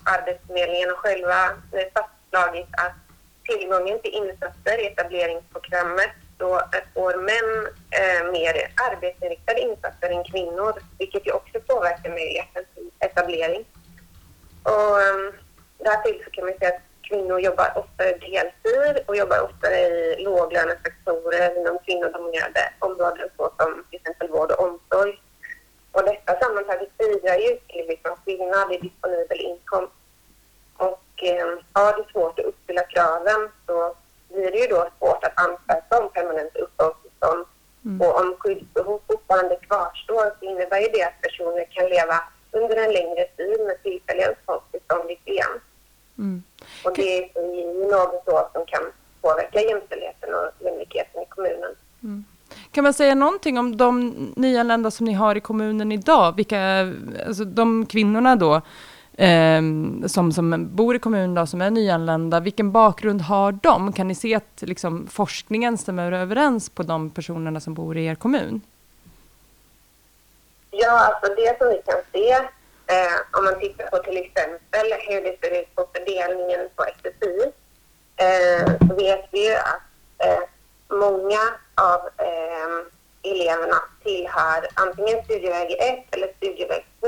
[0.04, 2.98] Arbetsförmedlingen har själva eh, fastslagit att
[3.44, 6.62] tillgången till insatser i etableringsprogrammet då
[6.94, 7.68] får män
[8.00, 13.66] eh, mer arbetsinriktade insatser än kvinnor, vilket ju också påverkar möjligheten till etablering.
[14.64, 15.34] Och um,
[15.78, 21.60] därtill så kan man säga att kvinnor jobbar oftare deltid och jobbar oftare i låglönesektorer
[21.60, 25.22] inom kvinnodominerade områden såsom till exempel vård och omsorg.
[25.92, 29.94] Och detta sammantaget bidrar ju till liksom skillnad i disponibel inkomst.
[30.78, 33.96] Och eh, ja, du svårt att uppfylla kraven så
[34.30, 37.46] blir det ju då svårt att ansöka om permanent uppehållstillstånd.
[37.86, 38.02] Mm.
[38.02, 42.18] Och om skyddsbehov fortfarande kvarstår så innebär ju det att personer kan leva
[42.52, 45.54] under en längre tid med tillfälliga uppehållstillstånd i Flen.
[46.18, 46.44] Mm.
[46.84, 48.84] Och det är ju något då som kan
[49.22, 51.76] påverka jämställdheten och jämlikheten i kommunen.
[52.72, 56.36] Kan man säga någonting om de nyanlända som ni har i kommunen idag?
[56.36, 56.60] Vilka,
[57.28, 58.62] alltså de kvinnorna då,
[59.18, 59.62] eh,
[60.08, 63.94] som, som bor i kommunen då, som är nyanlända, vilken bakgrund har de?
[63.94, 68.16] Kan ni se att liksom, forskningen stämmer överens på de personerna som bor i er
[68.16, 68.62] kommun?
[70.72, 72.32] Ja, alltså det som vi kan se
[72.94, 77.52] eh, om man tittar på till exempel hur det ser ut på fördelningen på SFI
[78.18, 79.82] eh, så vet vi ju att
[80.18, 80.44] eh,
[80.88, 81.40] många
[81.76, 87.08] av eh, eleverna tillhör antingen studieväg 1 eller studieväg 2.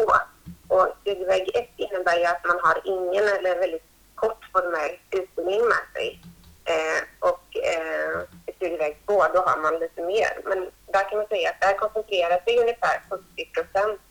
[0.67, 5.85] Och studieväg 1 innebär ju att man har ingen eller väldigt kort formell utbildning med
[5.93, 6.21] sig.
[6.65, 10.31] Eh, och eh, i studieväg 2 då har man lite mer.
[10.43, 10.59] Men
[10.93, 14.01] där kan man säga att där koncentrerar sig ungefär 70 procent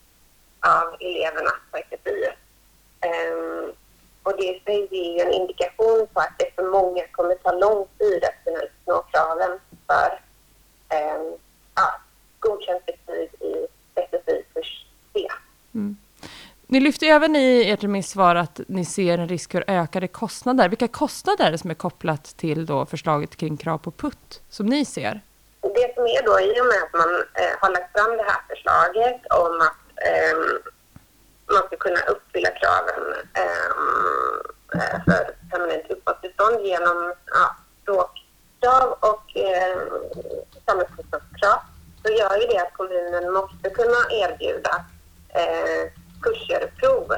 [0.61, 2.25] av eleverna på SFI.
[3.01, 3.75] Eh,
[4.23, 8.25] och det är ju en indikation på att det för många kommer ta lång tid
[8.25, 10.21] att kunna uppnå kraven för
[10.97, 11.23] eh,
[11.75, 12.01] ja,
[12.39, 15.29] godkänt betyg i SFI kurs C.
[15.75, 15.97] Mm.
[16.69, 20.69] Ni lyfter även i ert remissvar att ni ser en risk för ökade kostnader.
[20.69, 24.67] Vilka kostnader är det som är kopplat till då förslaget kring krav på putt som
[24.67, 25.21] ni ser?
[25.61, 28.41] Det som är då i och med att man eh, har lagt fram det här
[28.49, 30.37] förslaget om att eh,
[31.55, 33.03] man ska kunna uppfylla kraven
[33.35, 39.79] ehm, eh, för permanent uppehållstillstånd genom ja, språkkrav och eh,
[40.67, 41.59] samhällskunskapskrav
[42.03, 44.85] så gör ju det att kommunen måste kunna erbjuda
[45.29, 47.13] eh, kurser och prov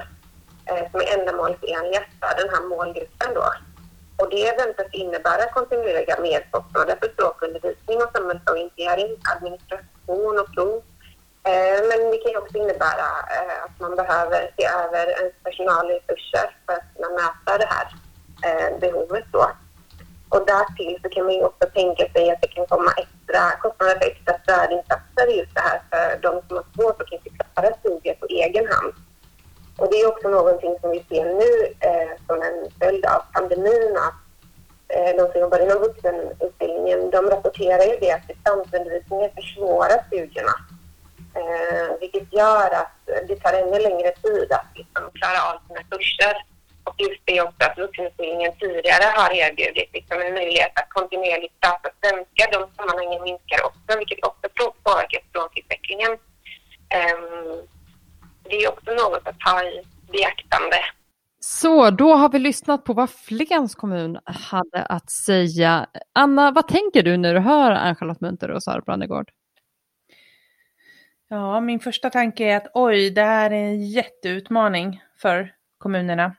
[0.69, 3.53] eh, som är ändamålsenliga för den här målgruppen då.
[4.17, 10.83] Och det väntas innebära kontinuerliga merkostnader för språkundervisning och samhällsorientering, administration och prov
[11.49, 16.73] eh, men det kan också innebära eh, att man behöver se över ens personalresurser för
[16.73, 17.89] att kunna möta det här
[18.47, 19.51] eh, behovet då.
[20.29, 23.99] Och därtill så kan man ju också tänka sig att det kan komma extra kostnader
[23.99, 28.15] för extra stödinsatser just det här för de som har svårt att inte klara studier
[28.15, 28.93] på egen hand.
[29.79, 31.53] Och det är också någonting som vi ser nu
[31.89, 34.21] eh, som en följd av pandemin att
[34.89, 40.55] eh, de som jobbar inom vuxenutbildningen de rapporterar ju det att distansundervisningen försvårar studierna
[41.39, 46.37] Eh, vilket gör att det tar ännu längre tid att liksom, klara av sina kurser.
[46.89, 51.89] Och just det också att vuxenutbildningen tidigare har erbjudit liksom, en möjlighet att kontinuerligt prata
[52.01, 52.43] svenska.
[52.57, 54.47] De sammanhangen minskar också, vilket också
[54.85, 56.13] påverkar språkutvecklingen.
[56.97, 57.19] Eh,
[58.49, 60.81] det är också något att ha i beaktande.
[61.41, 65.87] Så då har vi lyssnat på vad Flens kommun hade att säga.
[66.13, 69.31] Anna, vad tänker du när du hör Ann-Charlotte Munter och Sara Brandegård?
[71.29, 76.35] Ja, min första tanke är att oj, det här är en jätteutmaning för kommunerna.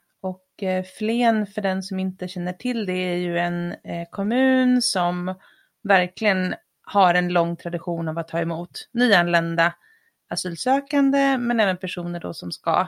[0.64, 5.36] Eh, Flen, för den som inte känner till det, är ju en eh, kommun som
[5.84, 9.74] verkligen har en lång tradition av att ta emot nyanlända
[10.30, 12.88] asylsökande, men även personer då som ska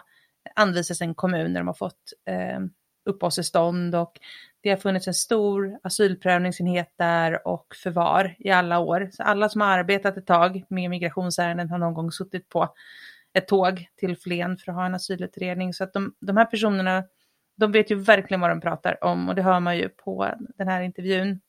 [0.56, 2.60] anvisas en kommun när de har fått eh,
[3.06, 4.20] uppehållstillstånd och
[4.62, 9.10] det har funnits en stor asylprövningsenhet där och förvar i alla år.
[9.12, 12.74] Så alla som har arbetat ett tag med migrationsärenden har någon gång suttit på
[13.34, 15.74] ett tåg till Flen för att ha en asylutredning.
[15.74, 17.04] Så att de, de här personerna,
[17.56, 20.68] de vet ju verkligen vad de pratar om och det hör man ju på den
[20.68, 21.42] här intervjun.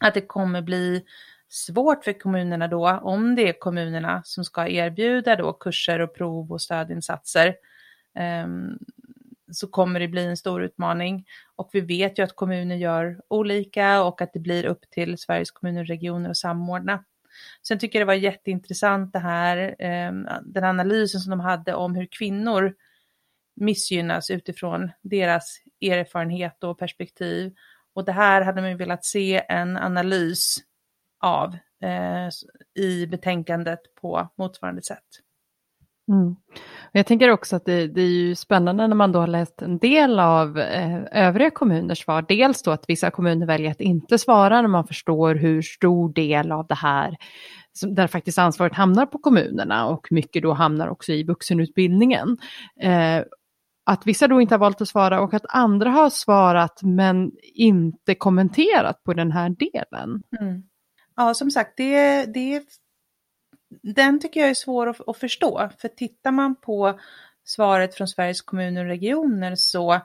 [0.00, 1.04] Att det kommer bli
[1.48, 6.52] svårt för kommunerna då, om det är kommunerna som ska erbjuda då kurser och prov
[6.52, 7.56] och stödinsatser.
[8.14, 8.78] Ehm,
[9.52, 11.26] så kommer det bli en stor utmaning.
[11.56, 15.50] Och vi vet ju att kommuner gör olika och att det blir upp till Sveriges
[15.50, 17.04] kommuner och regioner att samordna.
[17.62, 21.94] Sen tycker jag det var jätteintressant det här, ehm, den analysen som de hade om
[21.94, 22.74] hur kvinnor
[23.56, 27.54] missgynnas utifrån deras erfarenhet och perspektiv.
[27.94, 30.56] Och det här hade man velat se en analys
[31.20, 32.28] av eh,
[32.84, 35.04] i betänkandet på motsvarande sätt.
[36.08, 36.36] Mm.
[36.92, 39.78] Jag tänker också att det, det, är ju spännande när man då har läst en
[39.78, 42.24] del av eh, övriga kommuners svar.
[42.28, 46.52] Dels då att vissa kommuner väljer att inte svara när man förstår hur stor del
[46.52, 47.16] av det här
[47.82, 52.36] där faktiskt ansvaret hamnar på kommunerna och mycket då hamnar också i vuxenutbildningen.
[52.80, 53.22] Eh,
[53.84, 58.14] att vissa då inte har valt att svara och att andra har svarat men inte
[58.14, 60.22] kommenterat på den här delen.
[60.40, 60.62] Mm.
[61.16, 62.62] Ja, som sagt, det, det
[63.82, 65.70] den tycker jag är svår att, att förstå.
[65.78, 67.00] För tittar man på
[67.44, 70.00] svaret från Sveriges kommuner och regioner så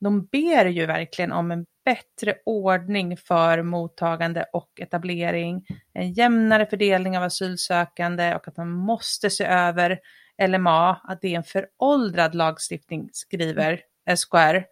[0.00, 7.18] de ber ju verkligen om en bättre ordning för mottagande och etablering, en jämnare fördelning
[7.18, 9.98] av asylsökande och att man måste se över
[10.42, 13.80] LMA, att det är en föråldrad lagstiftning, skriver
[14.16, 14.64] SKR,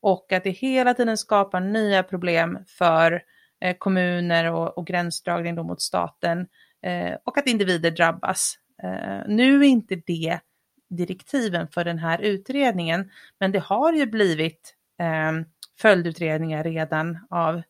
[0.00, 3.22] och att det hela tiden skapar nya problem för
[3.60, 6.46] eh, kommuner och, och gränsdragning mot staten
[6.82, 8.58] eh, och att individer drabbas.
[8.82, 10.38] Eh, nu är inte det
[10.90, 15.32] direktiven för den här utredningen, men det har ju blivit eh,
[15.80, 17.62] följdutredningar redan av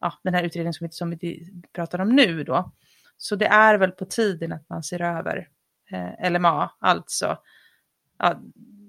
[0.00, 2.72] ja, den här utredningen som vi, som vi pratar om nu då.
[3.16, 5.48] Så det är väl på tiden att man ser över
[5.90, 7.38] eh, LMA, alltså
[8.18, 8.40] ja,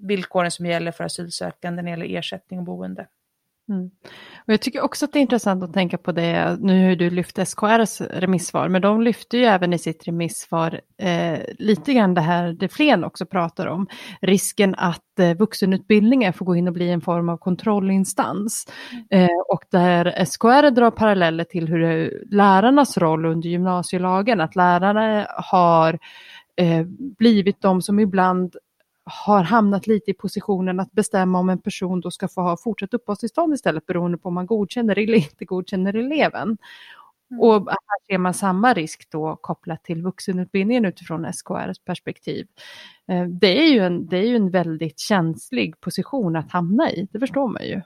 [0.02, 3.06] villkoren som gäller för asylsökande när det gäller ersättning och boende.
[3.68, 3.90] Mm.
[4.46, 7.10] Och jag tycker också att det är intressant att tänka på det, nu har du
[7.10, 12.20] lyft SKRs remissvar, men de lyfter ju även i sitt remissvar eh, lite grann det
[12.20, 13.86] här det Flen också pratar om,
[14.20, 18.66] risken att eh, vuxenutbildningen får gå in och bli en form av kontrollinstans.
[19.10, 25.98] Eh, och där SKR drar paralleller till hur lärarnas roll under gymnasielagen, att lärare har
[26.58, 26.84] eh,
[27.18, 28.56] blivit de som ibland
[29.04, 32.94] har hamnat lite i positionen att bestämma om en person då ska få ha fortsatt
[32.94, 36.58] uppehållstillstånd istället beroende på om man godkänner eller inte godkänner eleven.
[37.30, 37.40] Mm.
[37.40, 42.46] Och här ser man samma risk då kopplat till vuxenutbildningen utifrån SKRs perspektiv.
[43.08, 47.08] Eh, det är ju en, det är ju en väldigt känslig position att hamna i,
[47.12, 47.82] det förstår man ju.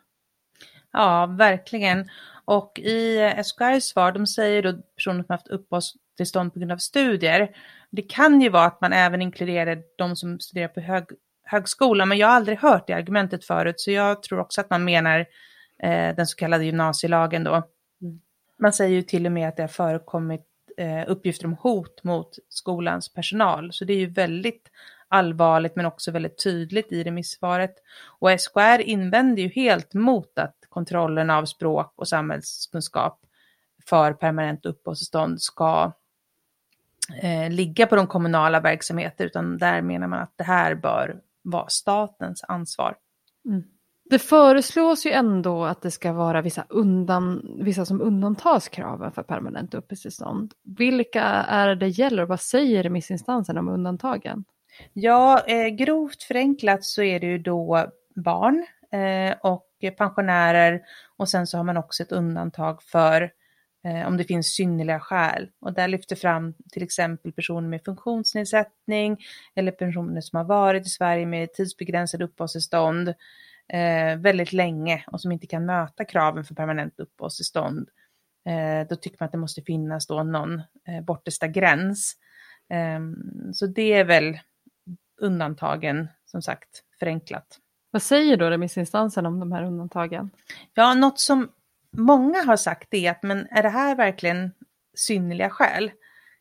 [0.93, 2.09] Ja, verkligen.
[2.45, 5.49] Och i SKRs svar, de säger då personer som haft
[6.13, 7.57] uppehållstillstånd på grund av studier,
[7.91, 11.05] det kan ju vara att man även inkluderar de som studerar på hög,
[11.45, 14.85] högskola, men jag har aldrig hört det argumentet förut, så jag tror också att man
[14.85, 15.27] menar
[15.83, 17.55] eh, den så kallade gymnasielagen då.
[17.55, 18.21] Mm.
[18.59, 20.47] Man säger ju till och med att det har förekommit
[20.77, 24.71] eh, uppgifter om hot mot skolans personal, så det är ju väldigt
[25.09, 27.75] allvarligt men också väldigt tydligt i remissvaret.
[28.21, 33.21] Och SKR invänder ju helt mot att kontrollen av språk och samhällskunskap
[33.87, 35.93] för permanent uppehållstillstånd ska
[37.23, 41.69] eh, ligga på de kommunala verksamheter, utan där menar man att det här bör vara
[41.69, 42.97] statens ansvar.
[43.47, 43.63] Mm.
[44.11, 49.23] Det föreslås ju ändå att det ska vara vissa, undan, vissa som undantas kraven för
[49.23, 50.53] permanent uppehållstillstånd.
[50.79, 54.45] Vilka är det gäller och vad säger remissinstanserna om undantagen?
[54.93, 60.81] Ja, eh, grovt förenklat så är det ju då barn eh, och pensionärer
[61.17, 63.31] och sen så har man också ett undantag för
[64.07, 65.51] om det finns synnerliga skäl.
[65.61, 69.16] Och där lyfter fram till exempel personer med funktionsnedsättning
[69.55, 73.09] eller personer som har varit i Sverige med tidsbegränsade uppehållstillstånd
[73.68, 77.89] eh, väldigt länge och som inte kan möta kraven för permanent uppehållstillstånd.
[78.47, 82.16] Eh, då tycker man att det måste finnas då någon eh, bortersta gräns.
[82.68, 83.14] Ehm,
[83.53, 84.39] så det är väl
[85.20, 87.59] undantagen, som sagt, förenklat.
[87.91, 90.30] Vad säger då remissinstansen om de här undantagen?
[90.74, 91.49] Ja, något som
[91.97, 94.53] många har sagt är att men är det här verkligen
[94.95, 95.90] synnerliga skäl?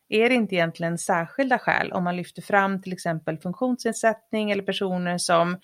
[0.08, 5.18] Är det inte egentligen särskilda skäl om man lyfter fram till exempel funktionsnedsättning eller personer
[5.18, 5.56] som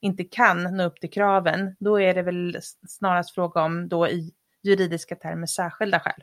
[0.00, 1.76] inte kan nå upp till kraven?
[1.78, 4.32] Då är det väl snarast fråga om då i
[4.62, 6.22] juridiska termer särskilda skäl.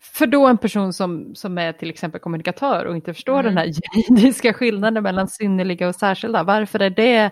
[0.00, 3.44] För då en person som, som är till exempel kommunikatör och inte förstår mm.
[3.44, 7.30] den här juridiska skillnaden mellan synnerliga och särskilda, varför är, det,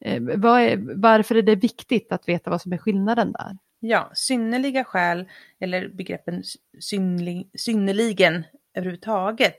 [0.00, 3.56] eh, är, varför är det viktigt att veta vad som är skillnaden där?
[3.84, 5.28] Ja, synnerliga skäl
[5.60, 6.42] eller begreppen
[6.80, 9.54] synlig, synnerligen överhuvudtaget,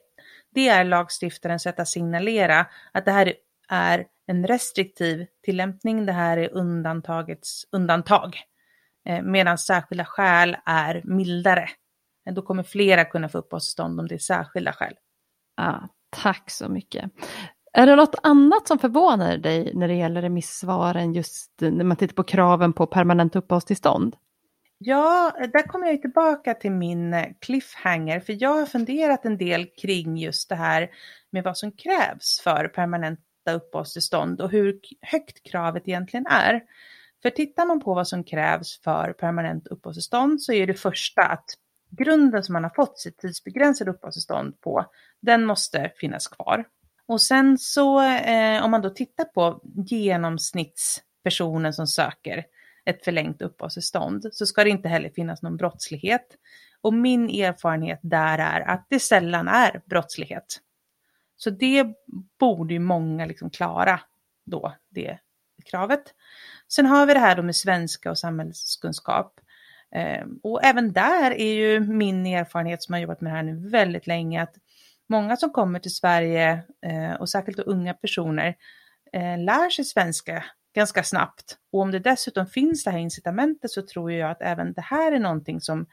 [0.53, 3.33] det är lagstiftarens sätt att signalera att det här
[3.69, 8.37] är en restriktiv tillämpning, det här är undantagets undantag.
[9.05, 11.69] Eh, medan särskilda skäl är mildare.
[12.27, 14.93] Eh, då kommer flera kunna få uppehållstillstånd om det är särskilda skäl.
[15.57, 17.11] Ah, tack så mycket.
[17.73, 22.13] Är det något annat som förvånar dig när det gäller remissvaren just när man tittar
[22.13, 24.15] på kraven på permanent uppehållstillstånd?
[24.77, 29.65] Ja, där kommer jag tillbaka till min eh, cliffhanger, för jag har funderat en del
[29.81, 30.89] kring just det här
[31.29, 36.61] med vad som krävs för permanenta uppehållstillstånd och hur högt kravet egentligen är.
[37.21, 41.45] För tittar man på vad som krävs för permanent uppehållstillstånd så är det första att
[41.89, 44.85] grunden som man har fått sitt tidsbegränsade uppehållstillstånd på,
[45.21, 46.65] den måste finnas kvar.
[47.07, 52.45] Och sen så eh, om man då tittar på genomsnittspersonen som söker
[52.85, 56.27] ett förlängt uppehållstillstånd så ska det inte heller finnas någon brottslighet.
[56.81, 60.59] Och min erfarenhet där är att det sällan är brottslighet.
[61.35, 61.87] Så det
[62.39, 63.99] borde ju många liksom klara
[64.45, 65.19] då, det
[65.65, 66.13] kravet.
[66.67, 69.39] Sen har vi det här då med svenska och samhällskunskap.
[69.95, 73.69] Eh, och även där är ju min erfarenhet som har jobbat med det här nu
[73.69, 74.55] väldigt länge att
[75.13, 78.55] många som kommer till Sverige eh, och särskilt unga personer
[79.13, 80.43] eh, lär sig svenska
[80.75, 81.57] ganska snabbt.
[81.71, 85.11] Och om det dessutom finns det här incitamentet så tror jag att även det här
[85.11, 85.85] är någonting som,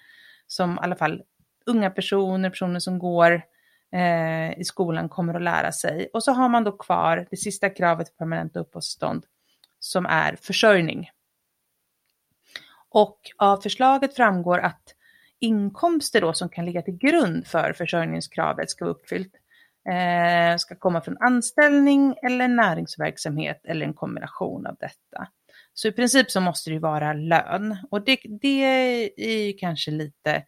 [0.46, 1.22] som i alla fall
[1.66, 3.42] unga personer, personer som går
[3.92, 6.10] eh, i skolan kommer att lära sig.
[6.12, 9.26] Och så har man då kvar det sista kravet för permanenta uppehållstillstånd
[9.78, 11.10] som är försörjning.
[12.88, 14.94] Och av förslaget framgår att
[15.40, 19.34] inkomster då som kan ligga till grund för försörjningskravet ska vara uppfyllt
[19.88, 25.28] eh, ska komma från anställning eller näringsverksamhet eller en kombination av detta.
[25.74, 28.64] Så i princip så måste det ju vara lön och det, det
[29.16, 30.44] är ju kanske lite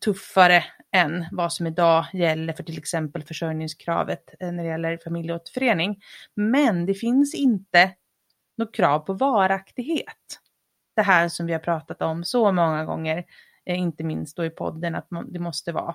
[0.00, 6.02] tuffare än vad som idag gäller för till exempel försörjningskravet eh, när det gäller familjeåterförening.
[6.34, 7.94] Men det finns inte
[8.56, 10.40] något krav på varaktighet.
[11.00, 13.24] Det här som vi har pratat om så många gånger,
[13.66, 15.94] eh, inte minst då i podden, att det måste vara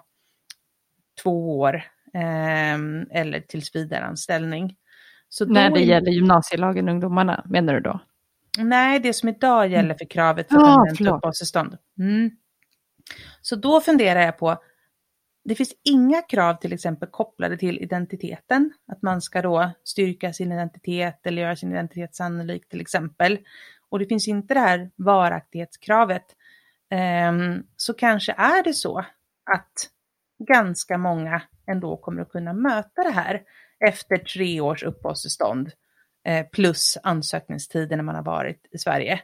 [1.24, 1.76] två år
[2.14, 2.76] eh,
[3.12, 4.76] eller tillsvidareanställning.
[5.30, 7.99] Så När det gäller gymnasielagen ungdomarna, menar du då?
[8.58, 9.97] Nej, det som idag gäller mm.
[9.97, 11.78] för kravet för permanent ah, uppehållstillstånd.
[11.99, 12.32] Mm.
[13.41, 14.58] Så då funderar jag på,
[15.43, 20.51] det finns inga krav till exempel kopplade till identiteten, att man ska då styrka sin
[20.51, 23.39] identitet eller göra sin identitet sannolik till exempel.
[23.89, 26.25] Och det finns inte det här varaktighetskravet.
[26.89, 28.99] Ehm, så kanske är det så
[29.51, 29.89] att
[30.47, 33.41] ganska många ändå kommer att kunna möta det här
[33.88, 35.71] efter tre års uppehållstillstånd
[36.27, 39.21] eh, plus ansökningstiden när man har varit i Sverige.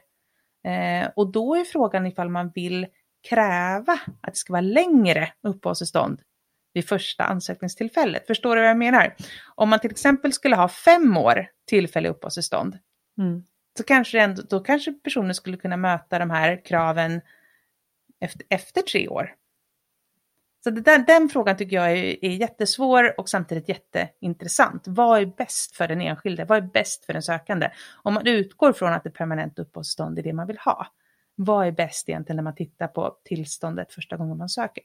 [0.64, 2.86] Eh, och då är frågan ifall man vill
[3.28, 6.20] kräva att det ska vara längre uppehållstillstånd
[6.74, 8.26] vid första ansökningstillfället.
[8.26, 9.14] Förstår du vad jag menar?
[9.54, 12.78] Om man till exempel skulle ha fem år tillfällig uppehållstillstånd,
[13.18, 13.44] mm
[13.76, 17.20] så kanske ändå, då kanske personen skulle kunna möta de här kraven
[18.20, 19.34] efter, efter tre år.
[20.64, 24.82] Så där, den frågan tycker jag är, är jättesvår och samtidigt jätteintressant.
[24.86, 26.44] Vad är bäst för den enskilde?
[26.44, 27.70] Vad är bäst för den sökande?
[28.02, 30.86] Om man utgår från att ett permanent uppehållstillstånd är det man vill ha,
[31.34, 34.84] vad är bäst egentligen när man tittar på tillståndet första gången man söker?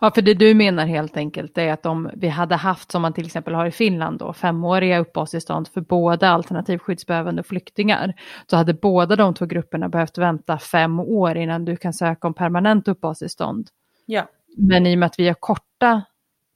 [0.00, 3.12] Ja, för det du menar helt enkelt är att om vi hade haft, som man
[3.12, 8.14] till exempel har i Finland då, femåriga uppehållstillstånd för båda alternativskyddsbehövande flyktingar,
[8.50, 12.34] så hade båda de två grupperna behövt vänta fem år innan du kan söka om
[12.34, 13.68] permanent uppehållstillstånd.
[14.06, 14.28] Ja.
[14.56, 16.02] Men i och med att vi har korta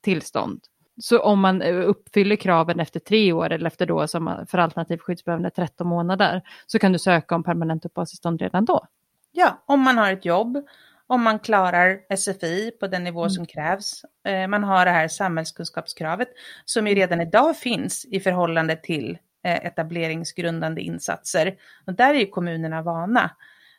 [0.03, 0.61] tillstånd,
[1.01, 5.51] så om man uppfyller kraven efter tre år eller efter då som för alternativt skyddsbehövande
[5.51, 8.87] 13 månader, så kan du söka om permanent uppehållstillstånd redan då.
[9.33, 10.65] Ja, om man har ett jobb,
[11.11, 13.31] om man klarar SFI på den nivå mm.
[13.31, 14.05] som krävs.
[14.27, 16.29] Eh, man har det här samhällskunskapskravet
[16.65, 21.57] som ju redan idag finns i förhållande till eh, etableringsgrundande insatser.
[21.87, 23.31] Och där är ju kommunerna vana.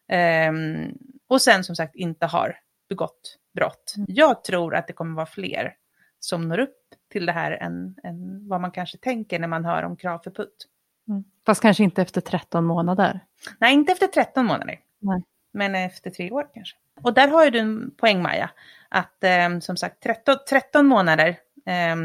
[0.08, 0.92] Ehm,
[1.28, 2.56] och sen som sagt inte har
[2.90, 3.94] begått brott.
[3.98, 4.06] Mm.
[4.10, 5.74] Jag tror att det kommer vara fler
[6.20, 6.78] som når upp
[7.12, 10.32] till det här än, än vad man kanske tänker när man hör om krav för
[10.32, 10.68] putt.
[11.08, 11.24] Mm.
[11.46, 13.20] Fast kanske inte efter 13 månader?
[13.60, 14.80] Nej, inte efter 13 månader.
[15.00, 15.24] Nej.
[15.52, 16.78] Men efter tre år kanske.
[17.02, 18.50] Och där har ju du en poäng Maja,
[18.90, 21.28] att eh, som sagt 13, 13 månader,
[21.66, 21.96] eh,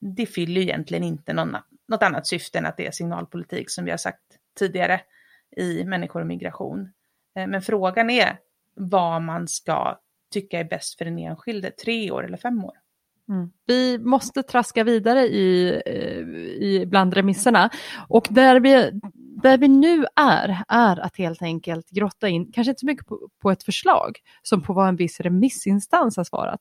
[0.00, 1.56] det fyller ju egentligen inte någon,
[1.88, 4.22] något annat syfte än att det är signalpolitik som vi har sagt
[4.58, 5.00] tidigare
[5.56, 6.92] i människor och migration.
[7.36, 8.38] Eh, men frågan är
[8.74, 10.00] vad man ska
[10.32, 12.76] tycka är bäst för den enskilde, tre år eller fem år.
[13.28, 13.50] Mm.
[13.66, 16.18] Vi måste traska vidare i, eh,
[16.68, 17.70] i bland remisserna
[18.08, 19.00] och där vi
[19.42, 23.28] där vi nu är, är att helt enkelt grotta in, kanske inte så mycket på,
[23.42, 26.60] på, ett förslag, som på vad en viss remissinstans har svarat.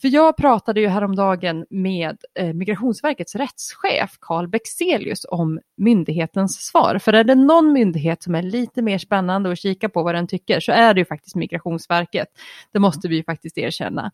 [0.00, 6.98] För jag pratade ju häromdagen med eh, Migrationsverkets rättschef Carl Bexelius om myndighetens svar.
[6.98, 10.26] För är det någon myndighet som är lite mer spännande att kika på vad den
[10.26, 12.28] tycker så är det ju faktiskt Migrationsverket.
[12.72, 14.12] Det måste vi ju faktiskt erkänna.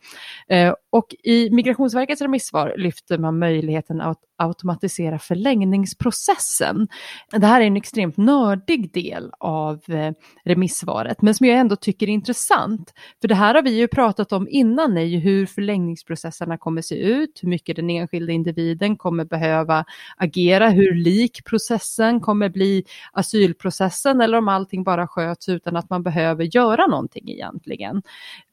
[0.49, 6.89] Eh, och i Migrationsverkets remissvar lyfter man möjligheten att automatisera förlängningsprocessen.
[7.31, 10.13] Det här är en extremt nördig del av eh,
[10.45, 12.93] remissvaret, men som jag ändå tycker är intressant.
[13.21, 16.95] För det här har vi ju pratat om innan, är ju hur förlängningsprocesserna kommer se
[16.95, 19.85] ut, hur mycket den enskilda individen kommer behöva
[20.17, 26.03] agera, hur lik processen kommer bli asylprocessen eller om allting bara sköts utan att man
[26.03, 28.03] behöver göra någonting egentligen.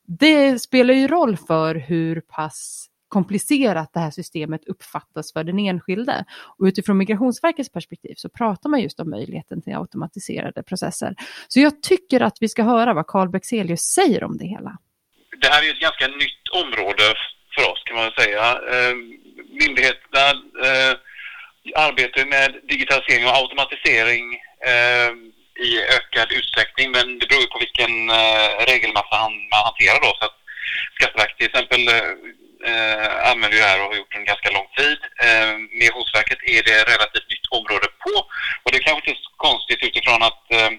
[0.08, 6.26] Det spelar ju roll för hur pass komplicerat det här systemet uppfattas för den enskilde.
[6.58, 11.16] Och utifrån Migrationsverkets perspektiv så pratar man just om möjligheten till automatiserade processer.
[11.48, 14.78] Så jag tycker att vi ska höra vad Carl Bexelius säger om det hela.
[15.42, 17.14] Det här är ju ett ganska nytt område
[17.56, 18.46] för oss kan man säga.
[18.74, 18.96] Eh,
[19.62, 20.28] myndigheterna
[20.66, 20.94] eh,
[21.76, 24.24] arbetar med digitalisering och automatisering
[24.72, 25.10] eh,
[25.68, 29.16] i ökad utsträckning men det beror på vilken eh, regelmassa
[29.52, 30.12] man hanterar då.
[30.20, 30.38] Så att
[30.96, 31.88] Skatteverket till exempel
[32.70, 35.00] eh, använder det här och har gjort en ganska lång tid.
[35.26, 38.14] Eh, Migrationsverket är det relativt nytt område på
[38.64, 40.72] och det är kanske inte så konstigt utifrån att eh,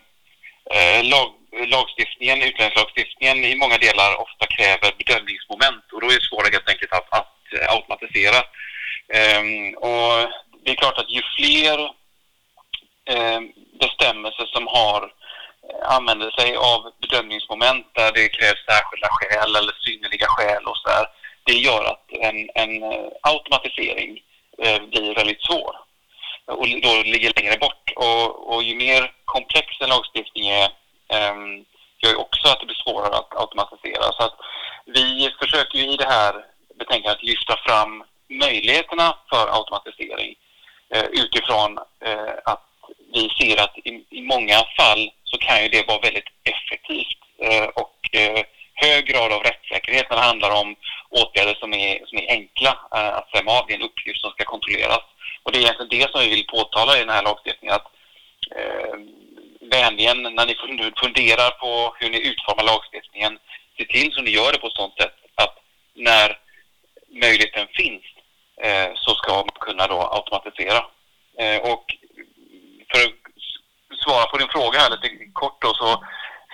[0.76, 6.52] eh lag, lagstiftningen, utlänningslagstiftningen i många delar ofta kräver bedömningsmoment och då är det svårare
[6.52, 8.38] helt enkelt att, att eh, automatisera.
[9.38, 10.30] Um, och
[10.62, 11.78] det är klart att ju fler
[13.16, 19.74] um, bestämmelser som har eh, använder sig av bedömningsmoment där det krävs särskilda skäl eller
[19.86, 21.06] synnerliga skäl och så där.
[21.44, 24.20] Det gör att en, en eh, automatisering
[24.90, 25.76] blir väldigt svår
[26.46, 27.90] och då ligger längre bort.
[27.96, 30.68] Och, och ju mer komplex en lagstiftning är
[31.08, 31.64] Ehm,
[32.02, 34.12] gör ju också att det blir svårare att automatisera.
[34.12, 34.36] Så att
[34.86, 36.44] vi försöker ju i det här
[36.78, 40.34] betänkandet lyfta fram möjligheterna för automatisering
[40.94, 42.66] eh, utifrån eh, att
[43.14, 43.78] vi ser att
[44.10, 47.98] i, många fall så kan ju det vara väldigt effektivt eh, och
[48.74, 50.76] hög grad av rättssäkerhet när det handlar om
[51.08, 53.66] åtgärder som är, som är enkla att stämma av.
[53.66, 55.00] Det är en uppgift som ska kontrolleras.
[55.42, 57.76] Och det är egentligen det som vi vill påtala i den här lagstiftningen.
[57.76, 57.86] Att,
[59.78, 60.54] vänligen, när ni
[61.02, 63.38] funderar på hur ni utformar lagstiftningen,
[63.76, 65.54] se till så ni gör det på ett sådant sätt att
[65.94, 66.28] när
[67.24, 68.02] möjligheten finns
[68.66, 70.80] eh, så ska man kunna då automatisera.
[71.38, 71.84] Eh, och
[72.90, 76.04] för att svara på din fråga här lite kort då så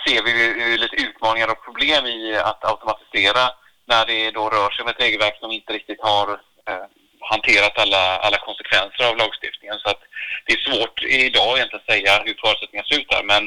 [0.06, 3.44] ser vi eh, lite utmaningar och problem i att automatisera
[3.86, 6.28] när det då rör sig om ett regelverk som inte riktigt har
[6.68, 6.86] eh,
[7.32, 9.78] hanterat alla, alla konsekvenser av lagstiftningen.
[9.78, 10.02] Så att
[10.46, 13.42] det är svårt idag egentligen att säga hur förutsättningarna ser ut där, men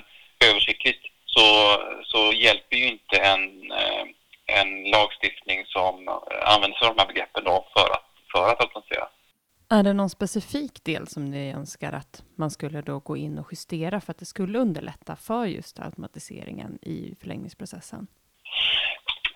[0.49, 1.45] översiktligt så,
[2.03, 4.03] så hjälper ju inte en, eh,
[4.59, 5.93] en lagstiftning som
[6.53, 9.07] använder sig av de här begreppen då för att, för att automatisera.
[9.69, 13.47] Är det någon specifik del som ni önskar att man skulle då gå in och
[13.51, 18.07] justera för att det skulle underlätta för just automatiseringen i förlängningsprocessen?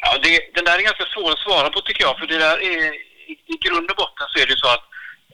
[0.01, 2.57] Ja, det, den där är ganska svår att svara på tycker jag, för det där
[2.61, 2.93] är
[3.27, 4.85] i grund och botten så är det så att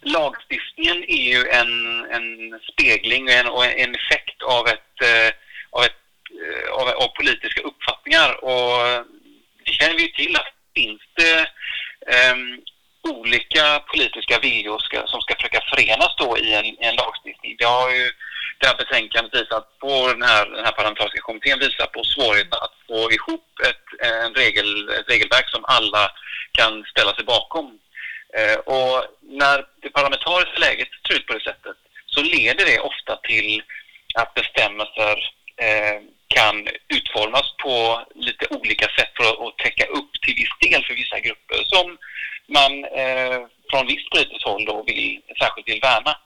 [0.02, 5.32] lagstiftningen är ju en, en spegling och en, och en effekt av, ett, eh,
[5.72, 6.02] av, ett,
[6.44, 8.44] eh, av, av, politiska uppfattningar.
[8.44, 9.06] Och
[9.66, 11.40] det känner vi ju till att finns det
[12.32, 12.62] um,
[13.04, 17.56] olika politiska viljor ska, som ska försöka förenas då i en, en lagstiftning.
[17.60, 18.12] Det har ju
[18.60, 22.78] det här betänkandet visat på, den här, den här parlamentariska kommittén visar på svårigheten att
[22.88, 26.12] få ihop ett, en regel, ett regelverk som alla
[26.52, 27.80] kan ställa sig bakom.
[28.38, 33.16] Eh, och när det parlamentariska läget ser ut på det sättet så leder det ofta
[33.16, 33.64] till
[34.16, 35.16] att bestämmelser
[35.58, 40.84] eh, kan utformas på lite olika sätt för att, att täcka upp till viss del
[40.84, 41.98] för vissa grupper som
[42.48, 46.18] man eh, från visst politiskt håll då vill, särskilt vill värna.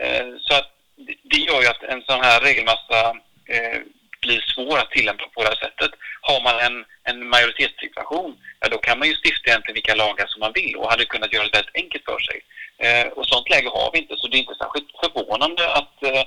[0.00, 0.70] Eh, så att
[1.22, 3.00] det gör ju att en sån här regelmassa
[3.48, 3.80] eh,
[4.26, 5.90] blir svår att tillämpa på det här sättet.
[6.20, 10.40] Har man en, en majoritetssituation, ja, då kan man ju stifta egentligen vilka lagar som
[10.40, 12.38] man vill och hade kunnat göra det väldigt enkelt för sig.
[12.84, 16.24] Eh, och sånt läge har vi inte, så det är inte särskilt förvånande att, eh,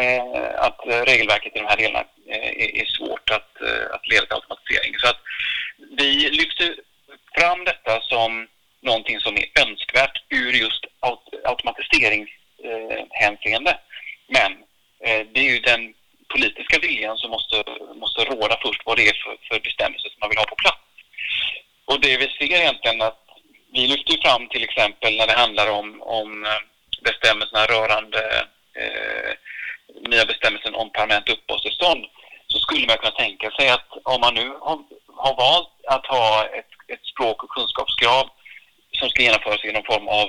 [0.00, 0.80] eh, att
[1.10, 4.94] regelverket i de här delarna eh, är, är, svårt att, eh, att leda till automatisering.
[4.98, 5.20] Så att
[5.98, 6.74] vi lyfter
[7.38, 8.48] fram detta som
[8.82, 13.70] någonting som är önskvärt ur just aut automatiseringshänseende.
[13.70, 13.76] Eh,
[14.26, 14.52] Men
[15.04, 15.94] eh, det är ju den
[16.34, 17.56] politiska viljan som måste,
[17.94, 20.82] måste råda först vad det är för, för bestämmelser som man vill ha på plats.
[21.84, 23.22] Och det vi ser egentligen att
[23.72, 26.60] vi lyfter fram till exempel när det handlar om, om eh,
[27.08, 28.22] bestämmelserna rörande
[28.80, 29.32] eh,
[30.10, 32.04] nya bestämmelsen om permanent uppehållstillstånd
[32.46, 34.78] så skulle man kunna tänka sig att om man nu har,
[35.16, 38.24] har valt att ha ett, ett språk och kunskapskrav
[38.98, 40.28] som ska genomföras i någon form av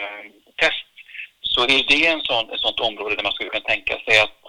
[0.00, 0.24] eh,
[0.56, 0.86] test
[1.40, 4.39] så är det en sån, ett sånt område där man skulle kunna tänka sig att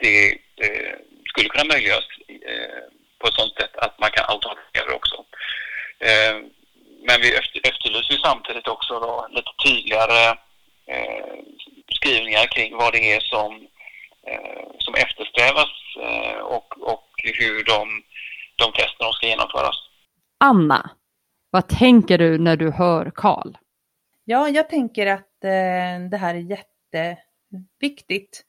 [0.00, 0.30] det
[0.64, 0.96] eh,
[1.28, 2.82] skulle kunna möjliggöras eh,
[3.18, 5.16] på ett sådant sätt att man kan automatisera det också.
[6.08, 6.34] Eh,
[7.06, 7.28] men vi
[7.70, 10.28] efterlyser samtidigt också då lite tydligare
[10.86, 11.34] eh,
[11.96, 13.52] skrivningar kring vad det är som,
[14.26, 15.72] eh, som eftersträvas
[16.02, 18.02] eh, och, och hur de,
[18.56, 19.76] de testerna ska genomföras.
[20.44, 20.90] Anna,
[21.50, 23.56] vad tänker du när du hör Karl?
[24.24, 25.26] Ja, jag tänker att
[26.10, 28.44] det här är jätteviktigt.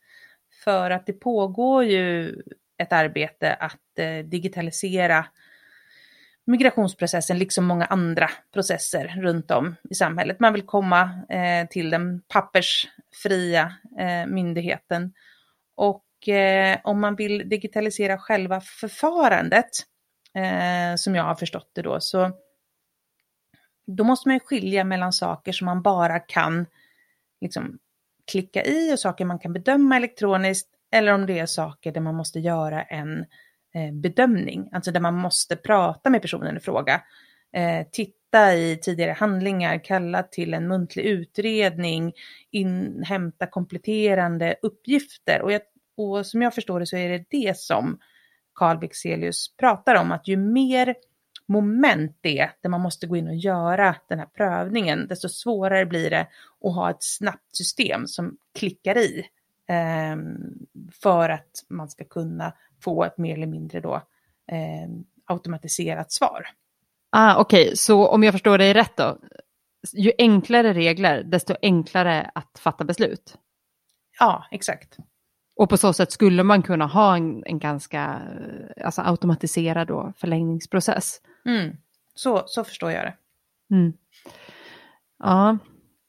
[0.63, 2.35] För att det pågår ju
[2.77, 5.25] ett arbete att eh, digitalisera
[6.45, 10.39] migrationsprocessen, liksom många andra processer runt om i samhället.
[10.39, 15.13] Man vill komma eh, till den pappersfria eh, myndigheten.
[15.75, 19.69] Och eh, om man vill digitalisera själva förfarandet,
[20.35, 22.31] eh, som jag har förstått det då, så
[23.87, 26.65] då måste man skilja mellan saker som man bara kan
[27.41, 27.79] liksom,
[28.31, 32.15] klicka i och saker man kan bedöma elektroniskt eller om det är saker där man
[32.15, 33.19] måste göra en
[33.73, 37.01] eh, bedömning, alltså där man måste prata med personen i fråga.
[37.53, 42.13] Eh, titta i tidigare handlingar, kalla till en muntlig utredning,
[42.51, 45.41] inhämta kompletterande uppgifter.
[45.41, 45.61] Och, jag,
[45.97, 47.99] och som jag förstår det så är det det som
[48.55, 50.95] Carl Bexelius pratar om, att ju mer
[51.51, 56.09] moment det där man måste gå in och göra den här prövningen, desto svårare blir
[56.09, 56.27] det
[56.65, 59.25] att ha ett snabbt system som klickar i
[59.69, 60.17] eh,
[61.01, 63.95] för att man ska kunna få ett mer eller mindre då
[64.51, 64.89] eh,
[65.25, 66.47] automatiserat svar.
[67.09, 67.75] Ah, Okej, okay.
[67.75, 69.17] så om jag förstår dig rätt då,
[69.93, 73.37] ju enklare regler, desto enklare att fatta beslut?
[74.19, 74.97] Ja, exakt.
[75.55, 78.21] Och på så sätt skulle man kunna ha en, en ganska
[78.83, 81.21] alltså automatiserad då, förlängningsprocess.
[81.45, 81.77] Mm.
[82.15, 83.15] Så, så förstår jag det.
[83.75, 83.93] Mm.
[85.19, 85.57] Ja,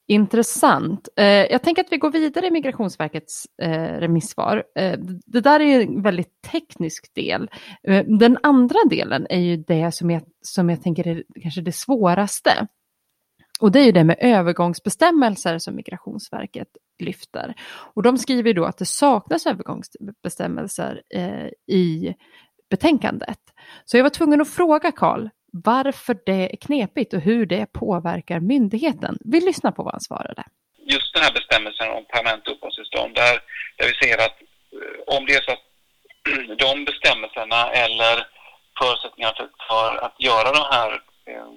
[0.07, 1.09] intressant.
[1.17, 4.65] Eh, jag tänker att vi går vidare i Migrationsverkets eh, remissvar.
[4.75, 7.51] Eh, det där är en väldigt teknisk del.
[7.83, 11.73] Eh, den andra delen är ju det som jag, som jag tänker är kanske det
[11.73, 12.67] svåraste.
[13.61, 16.69] Och det är ju det med övergångsbestämmelser som Migrationsverket
[16.99, 17.55] lyfter.
[17.95, 22.15] Och de skriver då att det saknas övergångsbestämmelser eh, i
[22.77, 23.41] betänkandet.
[23.85, 28.41] Så jag var tvungen att fråga Karl varför det är knepigt och hur det påverkar
[28.41, 29.19] myndigheten.
[29.33, 30.43] Vi lyssnar på vad han svarade.
[30.95, 33.35] Just den här bestämmelsen om permanent uppehållstillstånd där,
[33.77, 34.37] där vi ser att
[34.77, 35.65] eh, om det är så att
[36.65, 38.15] de bestämmelserna eller
[38.79, 40.91] förutsättningarna för, för att göra de här
[41.31, 41.51] eh,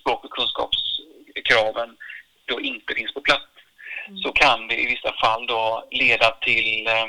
[0.00, 1.90] språk och kunskapskraven
[2.50, 3.50] då inte finns på plats
[4.08, 4.18] mm.
[4.18, 7.08] så kan det i vissa fall då leda till eh,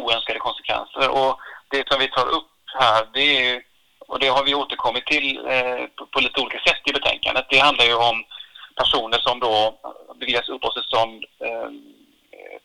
[0.00, 1.08] oönskade konsekvenser.
[1.20, 1.32] Och
[1.70, 2.50] det som vi tar upp
[2.80, 3.62] här det är
[4.08, 7.46] och det har vi återkommit till eh, på, på, lite olika sätt i betänkandet.
[7.50, 8.24] Det handlar ju om
[8.76, 9.78] personer som då
[10.20, 11.68] beviljas uppehållstillstånd eh,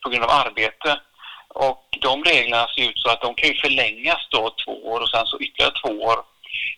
[0.02, 1.00] på grund av arbete.
[1.48, 5.08] Och de reglerna ser ut så att de kan ju förlängas då två år och
[5.08, 6.18] sen så ytterligare två år.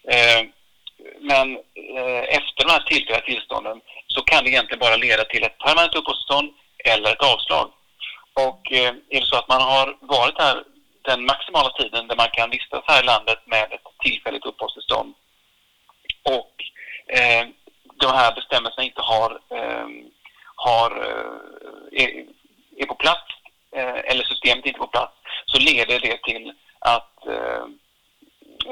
[0.09, 0.41] Eh,
[1.21, 1.57] men
[1.97, 5.95] eh, efter de här tillfälliga tillstånden så kan det egentligen bara leda till ett permanent
[5.95, 6.49] uppehållstillstånd
[6.85, 7.71] eller ett avslag.
[8.35, 10.63] Och eh, är det så att man har varit här
[11.05, 15.15] den maximala tiden där man kan vistas här i landet med ett tillfälligt uppehållstillstånd.
[16.23, 16.55] Och
[17.17, 17.47] eh,
[17.95, 19.89] de här bestämmelserna inte har, eh,
[20.55, 22.09] har, eh, är,
[22.77, 23.29] är, på plats
[23.77, 25.13] eh, eller systemet inte är på plats
[25.47, 27.65] så leder det till att eh,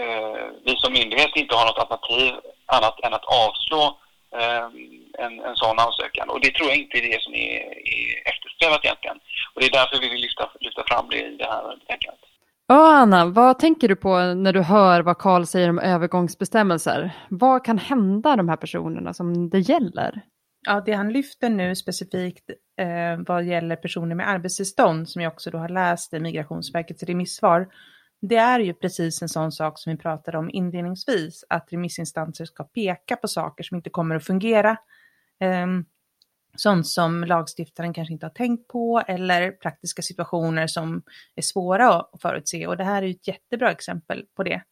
[0.02, 2.34] eh, vi som myndighet inte har något alternativ
[2.66, 3.98] annat än att avslå
[5.24, 6.30] en, en sån ansökan.
[6.30, 7.58] Och det tror jag inte är det som är,
[7.96, 9.18] är eftersträvat egentligen.
[9.52, 12.20] Och det är därför vi vill lyfta, lyfta fram det i det här betänkandet.
[12.66, 17.10] Ja, Anna, vad tänker du på när du hör vad Karl säger om övergångsbestämmelser?
[17.28, 20.22] Vad kan hända de här personerna som det gäller?
[20.66, 25.50] Ja, det han lyfter nu specifikt eh, vad gäller personer med arbetstillstånd, som jag också
[25.50, 27.68] då har läst i Migrationsverkets remissvar,
[28.22, 32.64] det är ju precis en sån sak som vi pratade om inledningsvis, att remissinstanser ska
[32.64, 34.76] peka på saker som inte kommer att fungera.
[35.40, 35.84] Ehm,
[36.56, 41.02] sånt som lagstiftaren kanske inte har tänkt på eller praktiska situationer som
[41.34, 42.66] är svåra att förutse.
[42.66, 44.62] Och det här är ett jättebra exempel på det.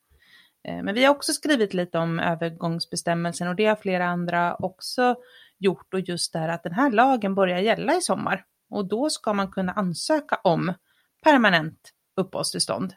[0.65, 5.17] Ehm, men vi har också skrivit lite om övergångsbestämmelsen och det har flera andra också
[5.59, 9.11] gjort och just det här att den här lagen börjar gälla i sommar och då
[9.11, 10.75] ska man kunna ansöka om
[11.23, 12.95] permanent uppehållstillstånd.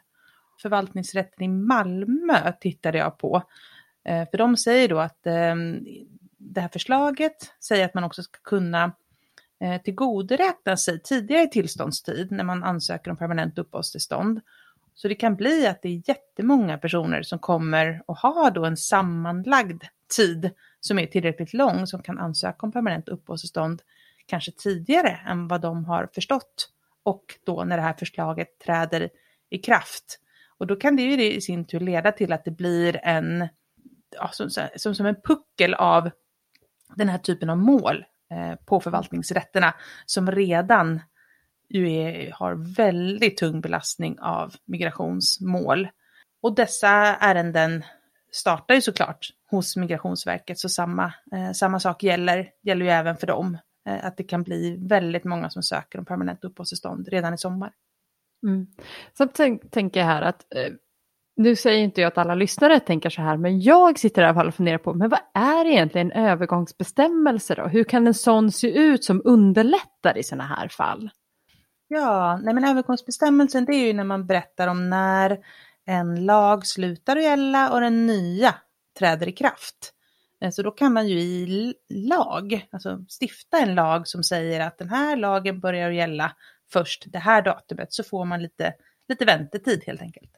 [0.62, 3.42] Förvaltningsrätten i Malmö tittade jag på,
[4.04, 5.84] eh, för de säger då att ehm,
[6.38, 8.92] det här förslaget säger att man också ska kunna
[9.60, 14.40] eh, tillgodoräkna sig tidigare tillståndstid när man ansöker om permanent uppehållstillstånd.
[14.94, 18.76] Så det kan bli att det är jättemånga personer som kommer att ha då en
[18.76, 19.84] sammanlagd
[20.16, 20.50] tid
[20.80, 23.82] som är tillräckligt lång som kan ansöka om permanent uppehållstillstånd
[24.26, 26.70] kanske tidigare än vad de har förstått
[27.02, 29.08] och då när det här förslaget träder
[29.50, 30.20] i kraft.
[30.58, 33.48] Och då kan det ju i sin tur leda till att det blir en,
[34.16, 36.10] ja, som, som, som en puckel av
[36.96, 39.74] den här typen av mål eh, på förvaltningsrätterna
[40.06, 41.00] som redan
[41.68, 45.88] ju är, har väldigt tung belastning av migrationsmål.
[46.40, 47.84] Och dessa ärenden
[48.32, 53.26] startar ju såklart hos Migrationsverket, så samma, eh, samma sak gäller, gäller ju även för
[53.26, 53.58] dem.
[53.88, 57.72] Eh, att det kan bli väldigt många som söker om permanent uppehållstillstånd redan i sommar.
[58.44, 58.66] Mm.
[59.18, 60.72] Sen tänker jag här att eh,
[61.36, 64.34] nu säger inte jag att alla lyssnare tänker så här, men jag sitter i alla
[64.34, 67.66] fall och funderar på, men vad är egentligen övergångsbestämmelser då?
[67.66, 71.10] Hur kan en sån se ut som underlättar i sådana här fall?
[71.88, 75.38] Ja, nej men övergångsbestämmelsen det är ju när man berättar om när
[75.86, 78.54] en lag slutar att gälla och den nya
[78.98, 79.92] träder i kraft.
[80.40, 84.78] Eh, så då kan man ju i lag, alltså stifta en lag som säger att
[84.78, 86.36] den här lagen börjar att gälla
[86.74, 88.74] först det här datumet, så får man lite,
[89.08, 90.30] lite väntetid helt enkelt.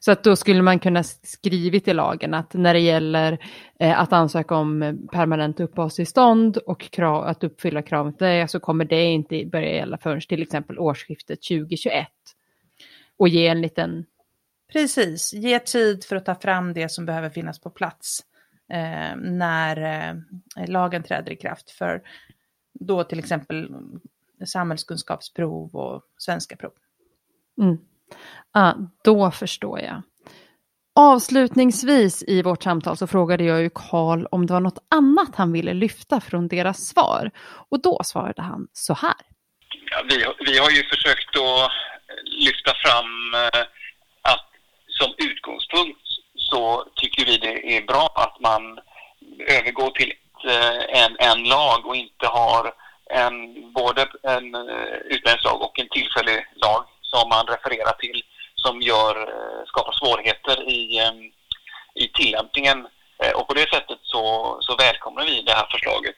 [0.00, 3.38] Så att då skulle man kunna skrivit i lagen att när det gäller
[3.80, 9.04] eh, att ansöka om permanent uppehållstillstånd och krav, att uppfylla kravet det så kommer det
[9.04, 12.06] inte börja gälla förrän till exempel årsskiftet 2021.
[13.16, 14.04] Och ge en liten...
[14.72, 18.20] Precis, ge tid för att ta fram det som behöver finnas på plats
[18.72, 20.14] eh, när eh,
[20.68, 21.70] lagen träder i kraft.
[21.70, 22.02] För
[22.80, 23.68] då till exempel
[24.46, 26.72] samhällskunskapsprov och svenska prov.
[27.60, 27.78] Mm.
[28.52, 28.74] Ah,
[29.04, 30.02] då förstår jag.
[30.94, 35.52] Avslutningsvis i vårt samtal så frågade jag ju Karl om det var något annat han
[35.52, 37.30] ville lyfta från deras svar.
[37.70, 39.14] Och då svarade han så här.
[39.90, 40.16] Ja, vi,
[40.52, 41.70] vi har ju försökt att
[42.24, 43.60] lyfta fram eh,
[44.22, 44.48] att
[44.88, 46.00] som utgångspunkt
[46.34, 48.78] så tycker vi det är bra att man
[49.48, 50.12] övergår till
[50.46, 52.74] eh, en, en lag och inte har
[53.12, 53.36] en,
[53.72, 58.22] både en eh, utländsk utlänningslag och en tillfällig lag som man refererar till
[58.54, 60.82] som gör, eh, skapar svårigheter i,
[61.94, 62.86] i tillämpningen.
[63.22, 66.16] Eh, och på det sättet så, så välkomnar vi det här förslaget.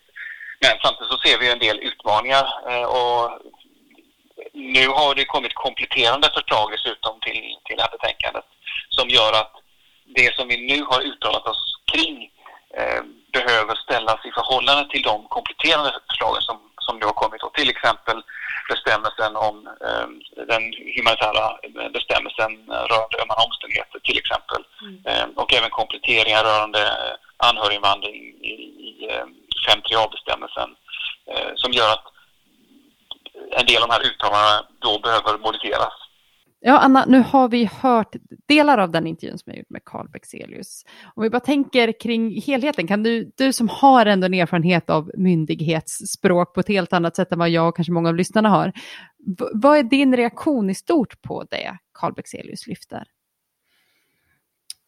[0.61, 2.47] Men samtidigt så ser vi en del utmaningar
[2.87, 3.31] och
[4.53, 8.45] nu har det kommit kompletterande förslag dessutom till, till det här betänkandet
[8.89, 9.53] som gör att
[10.17, 12.31] det som vi nu har uttalat oss kring
[12.79, 17.43] eh, behöver ställas i förhållande till de kompletterande förslagen som som nu har kommit.
[17.43, 18.23] Och till exempel
[18.69, 19.57] bestämmelsen om
[19.87, 20.07] eh,
[20.53, 20.63] den
[20.97, 21.47] humanitära
[21.97, 22.51] bestämmelsen
[22.91, 24.63] rörande ömmande omständigheter till exempel.
[24.83, 24.97] Mm.
[25.09, 26.83] Eh, och även kompletteringar rörande
[27.37, 28.15] anhöriginvandring
[28.53, 28.55] i,
[28.89, 29.27] i eh,
[29.69, 30.71] 5.3a-bestämmelsen
[31.31, 32.07] eh, som gör att
[33.51, 35.95] en del av de här uttalandena då behöver modifieras.
[36.67, 40.09] Ja, Anna, nu har vi hört delar av den intervjun som jag gjort med Carl
[40.09, 40.85] Bexelius.
[41.15, 45.11] Om vi bara tänker kring helheten, kan du, du som har ändå en erfarenhet av
[45.17, 48.73] myndighetsspråk på ett helt annat sätt än vad jag och kanske många av lyssnarna har,
[49.53, 53.05] vad är din reaktion i stort på det Carl Bexelius lyfter?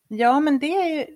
[0.08, 1.06] Ja, men det är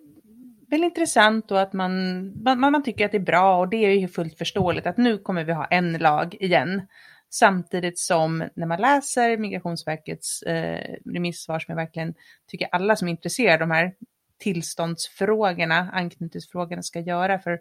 [0.70, 3.98] väl intressant då att man, man, man tycker att det är bra och det är
[3.98, 6.82] ju fullt förståeligt att nu kommer vi ha en lag igen
[7.30, 12.14] Samtidigt som när man läser Migrationsverkets eh, remissvar som jag verkligen
[12.46, 13.94] tycker alla som är intresserade av de här
[14.38, 17.52] tillståndsfrågorna, anknytningsfrågorna ska göra, för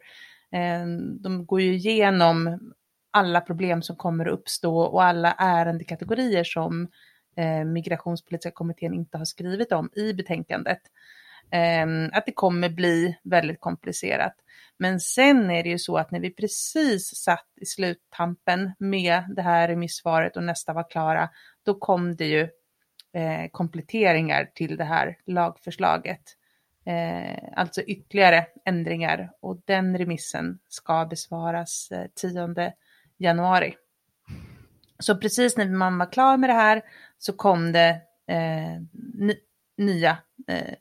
[0.51, 0.85] eh,
[1.19, 2.59] de går ju igenom
[3.11, 6.87] alla problem som kommer att uppstå och alla ärendekategorier som
[7.35, 10.81] eh, Migrationspolitiska kommittén inte har skrivit om i betänkandet.
[11.51, 14.33] Eh, att det kommer bli väldigt komplicerat.
[14.79, 19.41] Men sen är det ju så att när vi precis satt i sluttampen med det
[19.41, 21.29] här remissvaret och nästa var klara,
[21.63, 22.41] då kom det ju
[23.13, 26.21] eh, kompletteringar till det här lagförslaget.
[26.85, 32.73] Eh, alltså ytterligare ändringar och den remissen ska besvaras eh, 10
[33.17, 33.75] januari.
[34.99, 36.81] Så precis när man var klar med det här
[37.17, 38.81] så kom det eh,
[39.77, 40.17] nya
[40.47, 40.75] eh,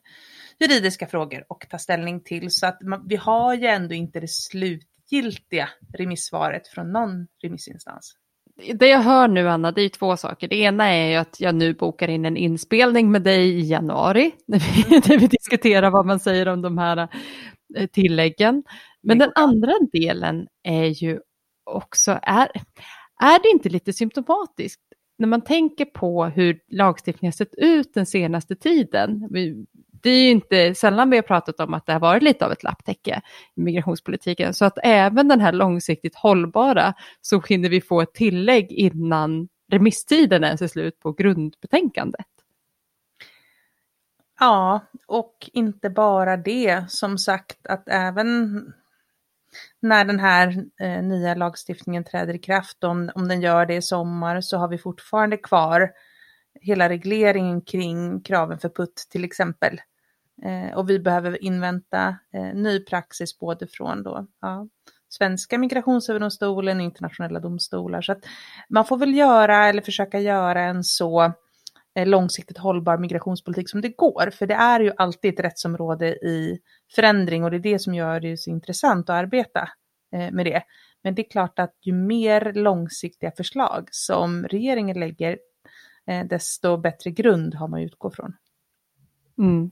[0.59, 2.51] juridiska frågor och ta ställning till.
[2.51, 8.15] Så att man, vi har ju ändå inte det slutgiltiga remissvaret från någon remissinstans.
[8.73, 10.47] Det jag hör nu Anna, det är två saker.
[10.47, 14.31] Det ena är ju att jag nu bokar in en inspelning med dig i januari,
[14.47, 17.07] när vi, när vi diskuterar vad man säger om de här
[17.75, 18.63] eh, tilläggen.
[19.01, 21.19] Men den andra delen är ju
[21.63, 22.51] också, är,
[23.21, 24.81] är det inte lite symptomatiskt
[25.19, 29.65] när man tänker på hur lagstiftningen sett ut den senaste tiden, vi,
[30.01, 32.51] det är ju inte sällan vi har pratat om att det har varit lite av
[32.51, 33.21] ett lapptäcke
[33.55, 34.53] i migrationspolitiken.
[34.53, 40.43] Så att även den här långsiktigt hållbara så hinner vi få ett tillägg innan remisstiden
[40.43, 42.25] ens är slut på grundbetänkandet.
[44.39, 46.91] Ja, och inte bara det.
[46.91, 48.61] Som sagt att även
[49.79, 53.81] när den här eh, nya lagstiftningen träder i kraft, om, om den gör det i
[53.81, 55.91] sommar, så har vi fortfarande kvar
[56.61, 59.81] hela regleringen kring kraven för putt till exempel.
[60.43, 64.67] Eh, och vi behöver invänta eh, ny praxis både från då, ja,
[65.09, 68.01] svenska migrationsöverdomstolen och internationella domstolar.
[68.01, 68.25] Så att
[68.69, 71.33] man får väl göra eller försöka göra en så
[71.95, 74.29] eh, långsiktigt hållbar migrationspolitik som det går.
[74.29, 76.59] För det är ju alltid ett rättsområde i
[76.95, 79.69] förändring och det är det som gör det så intressant att arbeta
[80.13, 80.63] eh, med det.
[81.03, 85.37] Men det är klart att ju mer långsiktiga förslag som regeringen lägger,
[86.07, 88.33] eh, desto bättre grund har man utgå från.
[89.37, 89.71] Mm.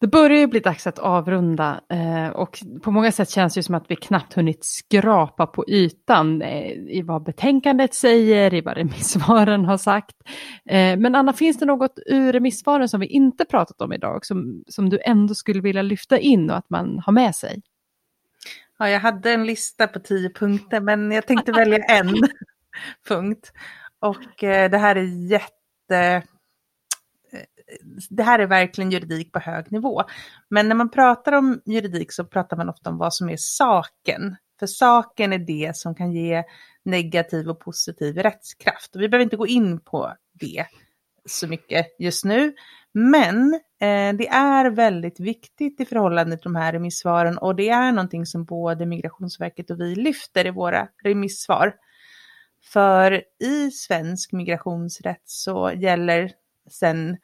[0.00, 3.74] Det börjar ju bli dags att avrunda eh, och på många sätt känns det som
[3.74, 9.64] att vi knappt hunnit skrapa på ytan eh, i vad betänkandet säger, i vad remissvaren
[9.64, 10.16] har sagt.
[10.70, 14.64] Eh, men Anna, finns det något ur remissvaren som vi inte pratat om idag som,
[14.68, 17.62] som du ändå skulle vilja lyfta in och att man har med sig?
[18.78, 22.14] Ja, jag hade en lista på tio punkter, men jag tänkte välja en
[23.08, 23.52] punkt.
[24.00, 26.22] Och det här är jätte
[28.10, 30.02] det här är verkligen juridik på hög nivå.
[30.48, 34.36] Men när man pratar om juridik så pratar man ofta om vad som är saken.
[34.58, 36.44] För saken är det som kan ge
[36.82, 38.96] negativ och positiv rättskraft.
[38.96, 40.66] Och vi behöver inte gå in på det
[41.26, 42.54] så mycket just nu.
[42.92, 47.92] Men eh, det är väldigt viktigt i förhållande till de här remissvaren och det är
[47.92, 51.74] någonting som både Migrationsverket och vi lyfter i våra remissvar.
[52.62, 56.32] För i svensk migrationsrätt så gäller
[56.70, 57.16] sedan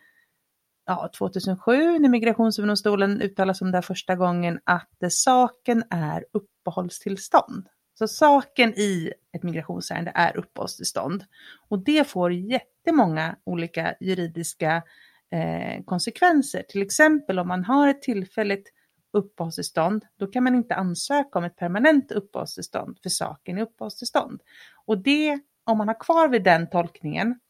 [0.86, 6.24] ja, 2007 när Migrationsöverdomstolen uttalade sig om det här första gången att eh, saken är
[6.32, 7.68] uppehållstillstånd.
[7.94, 11.24] Så saken i ett migrationsärende är uppehållstillstånd.
[11.68, 14.82] Och det får jättemånga olika juridiska
[15.30, 16.62] eh, konsekvenser.
[16.68, 18.72] Till exempel om man har ett tillfälligt
[19.12, 24.40] uppehållstillstånd, då kan man inte ansöka om ett permanent uppehållstillstånd för saken är uppehållstillstånd.
[24.86, 27.40] Och det, om man har kvar vid den tolkningen,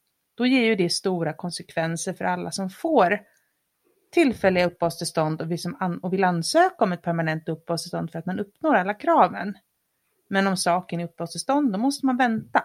[0.42, 3.20] då ger ju det stora konsekvenser för alla som får
[4.12, 8.26] tillfälliga uppehållstillstånd och, vi som an och vill ansöka om ett permanent uppehållstillstånd för att
[8.26, 9.54] man uppnår alla kraven.
[10.28, 12.64] Men om saken är uppehållstillstånd, då måste man vänta.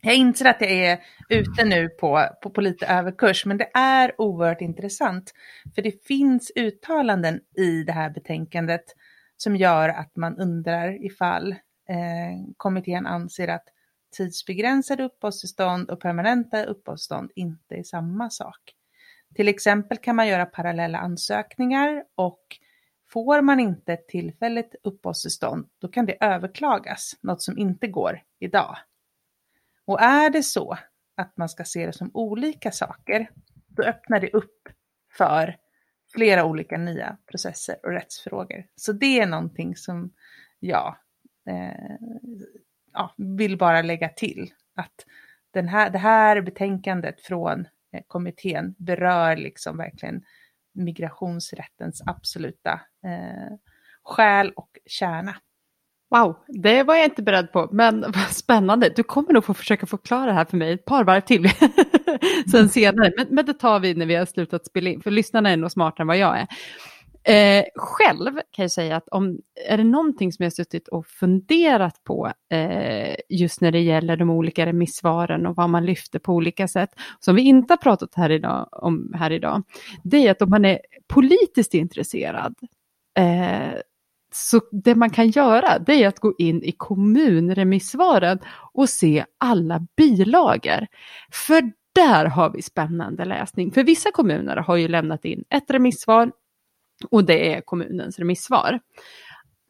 [0.00, 0.98] Jag inser att jag är
[1.28, 5.32] ute nu på, på, på lite överkurs, men det är oerhört intressant.
[5.74, 8.84] För det finns uttalanden i det här betänkandet
[9.36, 11.52] som gör att man undrar ifall
[11.88, 13.64] eh, kommittén anser att
[14.10, 18.74] tidsbegränsade uppehållstillstånd och permanenta uppehållstillstånd inte är samma sak.
[19.34, 22.40] Till exempel kan man göra parallella ansökningar och
[23.12, 28.76] får man inte ett tillfälligt uppehållstillstånd, då kan det överklagas, något som inte går idag.
[29.84, 30.78] Och är det så
[31.16, 33.30] att man ska se det som olika saker,
[33.66, 34.68] då öppnar det upp
[35.16, 35.56] för
[36.12, 38.66] flera olika nya processer och rättsfrågor.
[38.76, 40.12] Så det är någonting som
[40.60, 40.96] jag
[41.48, 41.96] eh,
[42.92, 44.50] ja, vill bara lägga till.
[44.76, 45.06] Att
[45.54, 47.60] den här, det här betänkandet från
[47.92, 50.22] eh, kommittén berör liksom verkligen
[50.74, 53.56] migrationsrättens absoluta eh,
[54.02, 55.36] själ och kärna.
[56.10, 58.92] Wow, det var jag inte beredd på, men vad spännande.
[58.96, 61.50] Du kommer nog få försöka förklara det här för mig ett par varv till
[62.50, 63.12] sen senare.
[63.16, 65.70] Men, men det tar vi när vi har slutat spela in, för lyssnarna är nog
[65.70, 66.46] smartare än vad jag är.
[67.24, 72.04] Eh, själv kan jag säga att om är det någonting som jag suttit och funderat
[72.04, 76.68] på eh, just när det gäller de olika remissvaren och vad man lyfter på olika
[76.68, 76.90] sätt,
[77.20, 79.62] som vi inte har pratat här idag, om här idag,
[80.02, 82.54] det är att om man är politiskt intresserad
[83.18, 83.80] eh,
[84.32, 88.38] så det man kan göra det är att gå in i kommunremissvaren
[88.72, 90.86] och se alla bilagor.
[91.32, 93.72] För där har vi spännande läsning.
[93.72, 96.32] För vissa kommuner har ju lämnat in ett remissvar
[97.10, 98.80] och det är kommunens remissvar.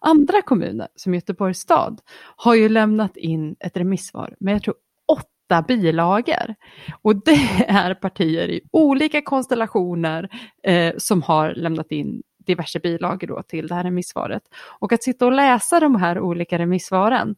[0.01, 2.01] Andra kommuner, som Göteborgs stad,
[2.37, 4.75] har ju lämnat in ett remissvar med jag tror
[5.09, 6.55] åtta bilagor.
[7.03, 10.29] Och det är partier i olika konstellationer
[10.63, 14.43] eh, som har lämnat in diverse bilagor då till det här remissvaret.
[14.79, 17.37] Och att sitta och läsa de här olika remissvaren,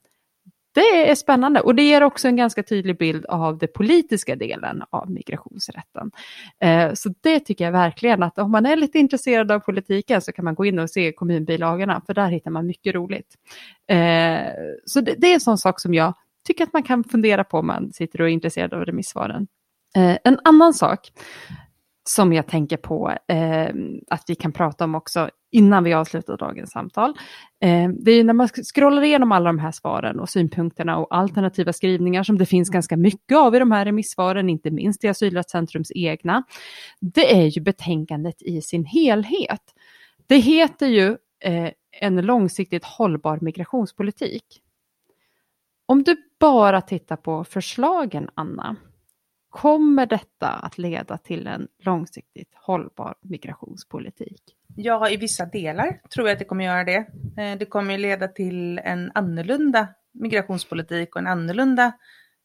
[0.74, 4.82] det är spännande och det ger också en ganska tydlig bild av den politiska delen
[4.90, 6.10] av migrationsrätten.
[6.60, 10.32] Eh, så det tycker jag verkligen att om man är lite intresserad av politiken så
[10.32, 13.34] kan man gå in och se kommunbilagorna för där hittar man mycket roligt.
[13.88, 14.52] Eh,
[14.86, 16.14] så det, är en sån sak som jag
[16.46, 19.46] tycker att man kan fundera på om man sitter och är intresserad av remissvaren.
[19.96, 21.12] Eh, en annan sak
[22.04, 23.68] som jag tänker på eh,
[24.10, 27.10] att vi kan prata om också innan vi avslutar dagens samtal.
[27.60, 31.72] Eh, det är när man scrollar igenom alla de här svaren och synpunkterna och alternativa
[31.72, 35.92] skrivningar som det finns ganska mycket av i de här remissvaren, inte minst i Asylrättscentrums
[35.94, 36.42] egna.
[37.00, 39.62] Det är ju betänkandet i sin helhet.
[40.26, 44.62] Det heter ju eh, en långsiktigt hållbar migrationspolitik.
[45.86, 48.76] Om du bara tittar på förslagen, Anna,
[49.52, 54.42] Kommer detta att leda till en långsiktigt hållbar migrationspolitik?
[54.76, 57.06] Ja, i vissa delar tror jag att det kommer göra det.
[57.38, 61.92] Eh, det kommer leda till en annorlunda migrationspolitik och en annorlunda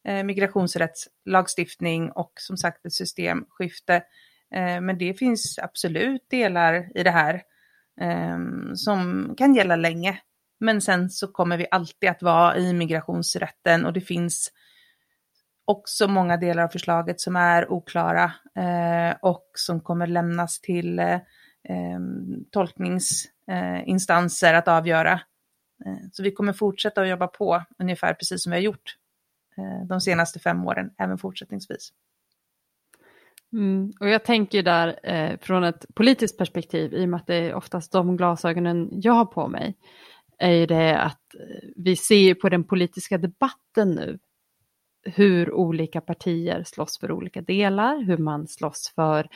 [0.07, 3.95] eh, migrationsrättslagstiftning och som sagt ett systemskifte.
[4.55, 7.41] Eh, men det finns absolut delar i det här
[8.75, 10.19] som kan gälla länge.
[10.59, 14.51] Men sen så kommer vi alltid att vara i migrationsrätten och det finns
[15.67, 21.19] också många delar av förslaget som är oklara eh, och som kommer lämnas till eh,
[21.69, 25.13] ehm, tolkningsinstanser eh, att avgöra.
[25.85, 28.95] Eh, så vi kommer fortsätta att jobba på ungefär precis som vi har gjort
[29.57, 31.89] eh, de senaste fem åren, även fortsättningsvis.
[33.53, 37.35] Mm, och jag tänker där eh, från ett politiskt perspektiv, i och med att det
[37.35, 39.77] är oftast de glasögonen jag har på mig,
[40.37, 44.19] är ju det att eh, vi ser på den politiska debatten nu
[45.15, 49.27] hur olika partier slåss för olika delar, hur man slåss för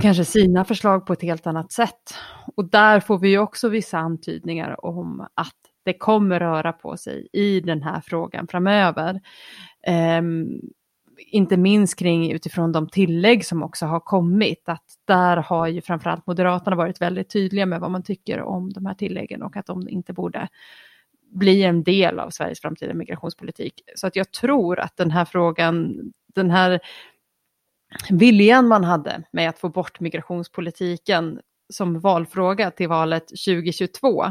[0.00, 2.14] kanske sina förslag på ett helt annat sätt.
[2.56, 7.60] Och där får vi också vissa antydningar om att det kommer röra på sig i
[7.60, 9.20] den här frågan framöver.
[10.18, 10.60] Um,
[11.18, 16.26] inte minst kring utifrån de tillägg som också har kommit, att där har ju framförallt
[16.26, 19.88] Moderaterna varit väldigt tydliga med vad man tycker om de här tilläggen och att de
[19.88, 20.48] inte borde
[21.34, 23.82] bli en del av Sveriges framtida migrationspolitik.
[23.94, 25.96] Så att jag tror att den här frågan,
[26.34, 26.80] den här
[28.10, 31.40] viljan man hade med att få bort migrationspolitiken
[31.72, 34.24] som valfråga till valet 2022.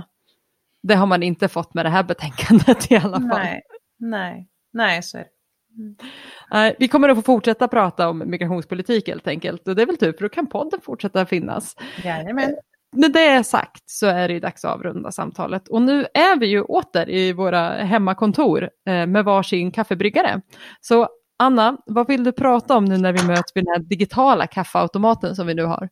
[0.81, 3.29] Det har man inte fått med det här betänkandet i alla fall.
[3.29, 3.61] Nej,
[3.97, 5.29] nej, nej så är det.
[5.77, 6.75] Mm.
[6.79, 9.67] Vi kommer att få fortsätta prata om migrationspolitik helt enkelt.
[9.67, 11.75] Och det är väl tur, för då kan podden fortsätta finnas.
[12.03, 12.55] Jajamän.
[12.93, 15.67] Med det sagt så är det dags att avrunda samtalet.
[15.67, 20.41] Och nu är vi ju åter i våra hemmakontor eh, med varsin kaffebryggare.
[20.81, 24.47] Så Anna, vad vill du prata om nu när vi möts vid den här digitala
[24.47, 25.89] kaffeautomaten som vi nu har?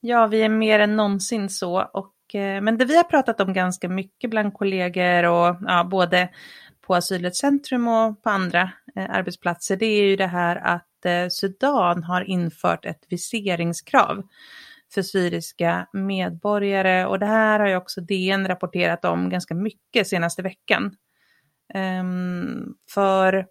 [0.00, 1.82] Ja, vi är mer än någonsin så.
[1.92, 6.28] Och, eh, men det vi har pratat om ganska mycket bland kollegor och ja, både
[6.86, 12.02] på Asylrättscentrum och på andra eh, arbetsplatser, det är ju det här att eh, Sudan
[12.02, 14.22] har infört ett viseringskrav
[14.94, 20.42] för syriska medborgare och det här har ju också DN rapporterat om ganska mycket senaste
[20.42, 20.96] veckan.
[21.74, 23.46] Um, för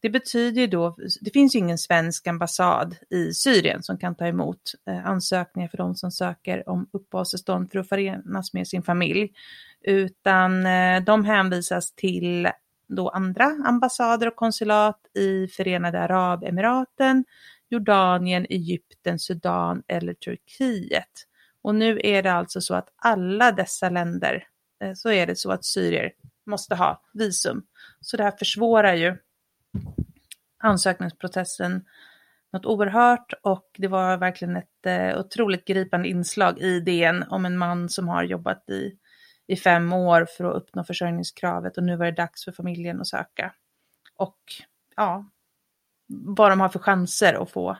[0.00, 4.26] det betyder ju då, det finns ju ingen svensk ambassad i Syrien som kan ta
[4.26, 9.32] emot eh, ansökningar för de som söker om uppehållstillstånd för att förenas med sin familj,
[9.82, 12.48] utan eh, de hänvisas till
[12.88, 17.24] då andra ambassader och konsulat i Förenade Arabemiraten,
[17.68, 21.26] Jordanien, Egypten, Sudan eller Turkiet.
[21.62, 24.48] Och nu är det alltså så att alla dessa länder,
[24.80, 26.12] eh, så är det så att syrier
[26.46, 27.66] måste ha visum.
[28.00, 29.16] Så det här försvårar ju
[30.58, 31.84] ansökningsprocessen
[32.52, 37.58] något oerhört och det var verkligen ett eh, otroligt gripande inslag i DN om en
[37.58, 38.98] man som har jobbat i,
[39.46, 43.06] i fem år för att uppnå försörjningskravet och nu var det dags för familjen att
[43.06, 43.52] söka.
[44.16, 44.38] Och
[44.96, 45.24] ja,
[46.06, 47.76] vad de har för chanser att få,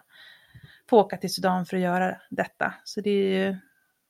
[0.90, 2.74] få åka till Sudan för att göra detta.
[2.84, 3.56] Så det är ju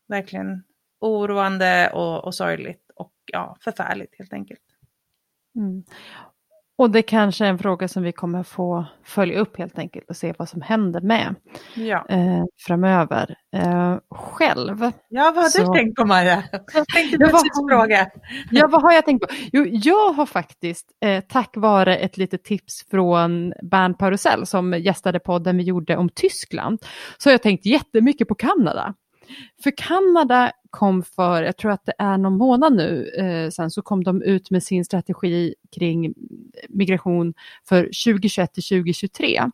[0.09, 0.63] verkligen
[1.01, 4.61] oroande och, och sorgligt och ja, förfärligt helt enkelt.
[5.57, 5.85] Mm.
[6.79, 10.17] Och det kanske är en fråga som vi kommer få följa upp helt enkelt och
[10.17, 11.35] se vad som händer med
[11.75, 12.07] ja.
[12.09, 13.37] eh, framöver.
[13.57, 14.93] Eh, själv.
[15.09, 15.73] Ja, vad har så...
[15.73, 16.45] du tänkt på Maja?
[16.75, 18.07] Jag tänkte ja, fråga.
[18.51, 19.35] Ja, vad har jag tänkt på?
[19.53, 25.19] Jo, jag har faktiskt, eh, tack vare ett litet tips från Bernt Parusell som gästade
[25.19, 26.79] podden vi gjorde om Tyskland,
[27.19, 28.95] så har jag tänkt jättemycket på Kanada.
[29.63, 33.83] För Kanada kom för, jag tror att det är någon månad nu eh, sen, så
[33.83, 36.15] kom de ut med sin strategi kring
[36.69, 37.35] migration
[37.69, 39.51] för 2021 till 2023.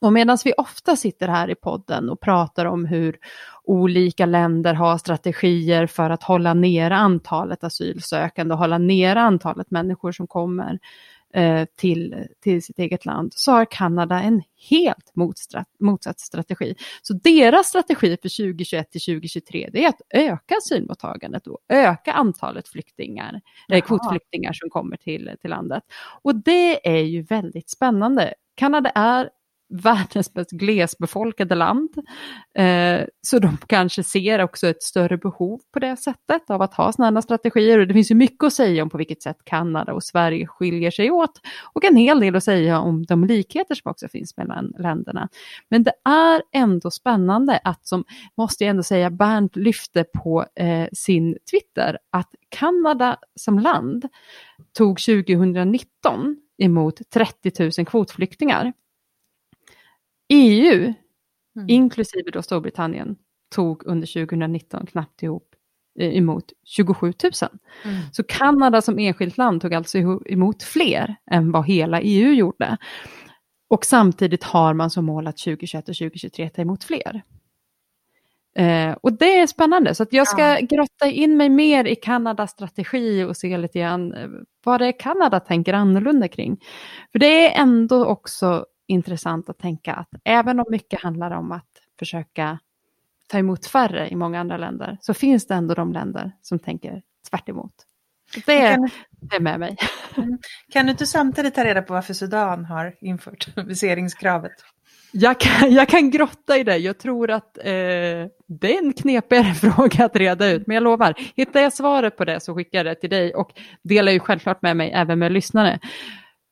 [0.00, 3.16] Och medan vi ofta sitter här i podden och pratar om hur
[3.64, 10.12] olika länder har strategier för att hålla nere antalet asylsökande och hålla nere antalet människor
[10.12, 10.78] som kommer
[11.76, 15.12] till, till sitt eget land, så har Kanada en helt
[15.80, 16.74] motsatt strategi.
[17.02, 22.68] Så deras strategi för 2021 till 2023 det är att öka asylmottagandet och öka antalet
[22.68, 25.82] flyktingar, eh, kvotflyktingar som kommer till, till landet.
[26.22, 28.34] Och det är ju väldigt spännande.
[28.54, 29.30] Kanada är
[29.72, 31.90] världens mest glesbefolkade land.
[32.54, 36.92] Eh, så de kanske ser också ett större behov på det sättet av att ha
[36.92, 37.78] sådana strategier.
[37.78, 40.90] Och det finns ju mycket att säga om på vilket sätt Kanada och Sverige skiljer
[40.90, 41.40] sig åt
[41.72, 45.28] och en hel del att säga om de likheter som också finns mellan länderna.
[45.68, 48.04] Men det är ändå spännande att, som
[48.36, 54.08] måste jag ändå säga, Bernt lyfte på eh, sin Twitter att Kanada som land
[54.76, 58.72] tog 2019 emot 30 000 kvotflyktingar.
[60.32, 60.94] EU,
[61.56, 61.68] mm.
[61.68, 63.16] inklusive då Storbritannien,
[63.54, 65.48] tog under 2019 knappt ihop
[66.00, 67.32] eh, emot 27 000.
[67.84, 67.96] Mm.
[68.12, 72.76] Så Kanada som enskilt land tog alltså emot fler än vad hela EU gjorde.
[73.68, 77.22] Och samtidigt har man som mål att 2021 och 2023 ta emot fler.
[78.56, 80.58] Eh, och det är spännande, så jag ska ja.
[80.60, 84.28] grotta in mig mer i Kanadas strategi och se lite grann eh,
[84.64, 86.60] vad det är Kanada tänker annorlunda kring.
[87.12, 91.68] För det är ändå också intressant att tänka att även om mycket handlar om att
[91.98, 92.58] försöka
[93.26, 97.02] ta emot färre i många andra länder, så finns det ändå de länder som tänker
[97.30, 97.74] tvärt emot.
[98.46, 99.76] Det, kan, det är med mig.
[100.16, 100.38] Mm.
[100.72, 104.52] Kan du inte samtidigt ta reda på varför Sudan har infört viseringskravet?
[105.12, 106.76] Jag kan, jag kan grotta i det.
[106.76, 107.64] Jag tror att eh,
[108.46, 112.24] det är en knepigare fråga att reda ut, men jag lovar, hittar jag svaret på
[112.24, 113.50] det så skickar jag det till dig och
[113.82, 115.78] delar ju självklart med mig även med lyssnare.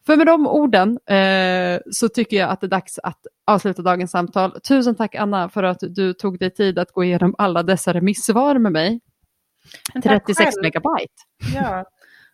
[0.07, 4.11] För med de orden eh, så tycker jag att det är dags att avsluta dagens
[4.11, 4.61] samtal.
[4.61, 8.59] Tusen tack Anna för att du tog dig tid att gå igenom alla dessa remissvar
[8.59, 9.01] med mig.
[10.03, 11.15] 36 megabyte.
[11.55, 11.85] Ja,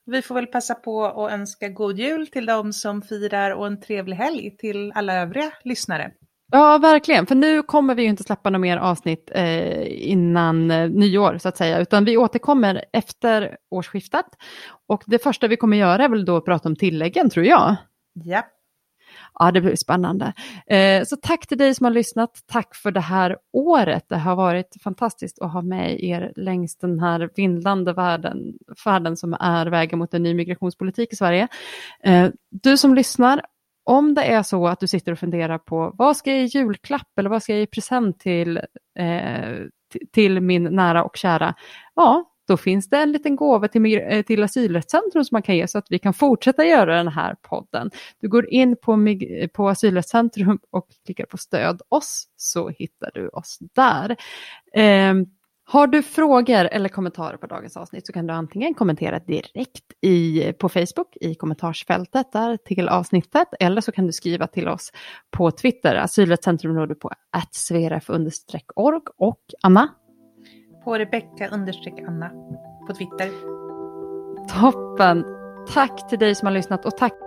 [0.07, 3.81] vi får väl passa på att önska god jul till de som firar och en
[3.81, 6.13] trevlig helg till alla övriga lyssnare.
[6.53, 7.27] Ja, verkligen.
[7.27, 11.49] För nu kommer vi ju inte släppa några mer avsnitt eh, innan eh, nyår, så
[11.49, 14.27] att säga, utan vi återkommer efter årsskiftet.
[14.89, 17.77] Och det första vi kommer göra är väl då att prata om tilläggen, tror jag.
[18.13, 18.43] Ja.
[19.39, 20.33] Ja, det blir spännande.
[20.67, 22.31] Eh, så tack till dig som har lyssnat.
[22.47, 24.05] Tack för det här året.
[24.09, 28.39] Det har varit fantastiskt att ha med er längs den här vindlande världen,
[28.85, 31.49] färden som är vägen mot en ny migrationspolitik i Sverige.
[32.05, 33.43] Eh, du som lyssnar,
[33.87, 37.19] om det är så att du sitter och funderar på vad ska jag ge julklapp
[37.19, 38.57] eller vad ska jag ge present till,
[38.99, 39.57] eh,
[40.13, 41.55] till min nära och kära,
[41.95, 45.69] ja, då finns det en liten gåva till, eh, till Asylrättscentrum som man kan ge
[45.69, 47.91] så att vi kan fortsätta göra den här podden.
[48.21, 49.19] Du går in på,
[49.55, 54.17] på Asylrättscentrum och klickar på stöd oss så hittar du oss där.
[54.75, 55.15] Eh,
[55.69, 60.53] har du frågor eller kommentarer på dagens avsnitt så kan du antingen kommentera direkt i,
[60.53, 64.93] på Facebook i kommentarsfältet där till avsnittet eller så kan du skriva till oss
[65.31, 65.95] på Twitter.
[66.69, 69.89] Når du på attsveraf-org och Anna?
[70.85, 72.31] På Rebecka Anna
[72.87, 73.31] på Twitter.
[74.61, 75.25] Toppen!
[75.75, 77.26] Tack till dig som har lyssnat och tack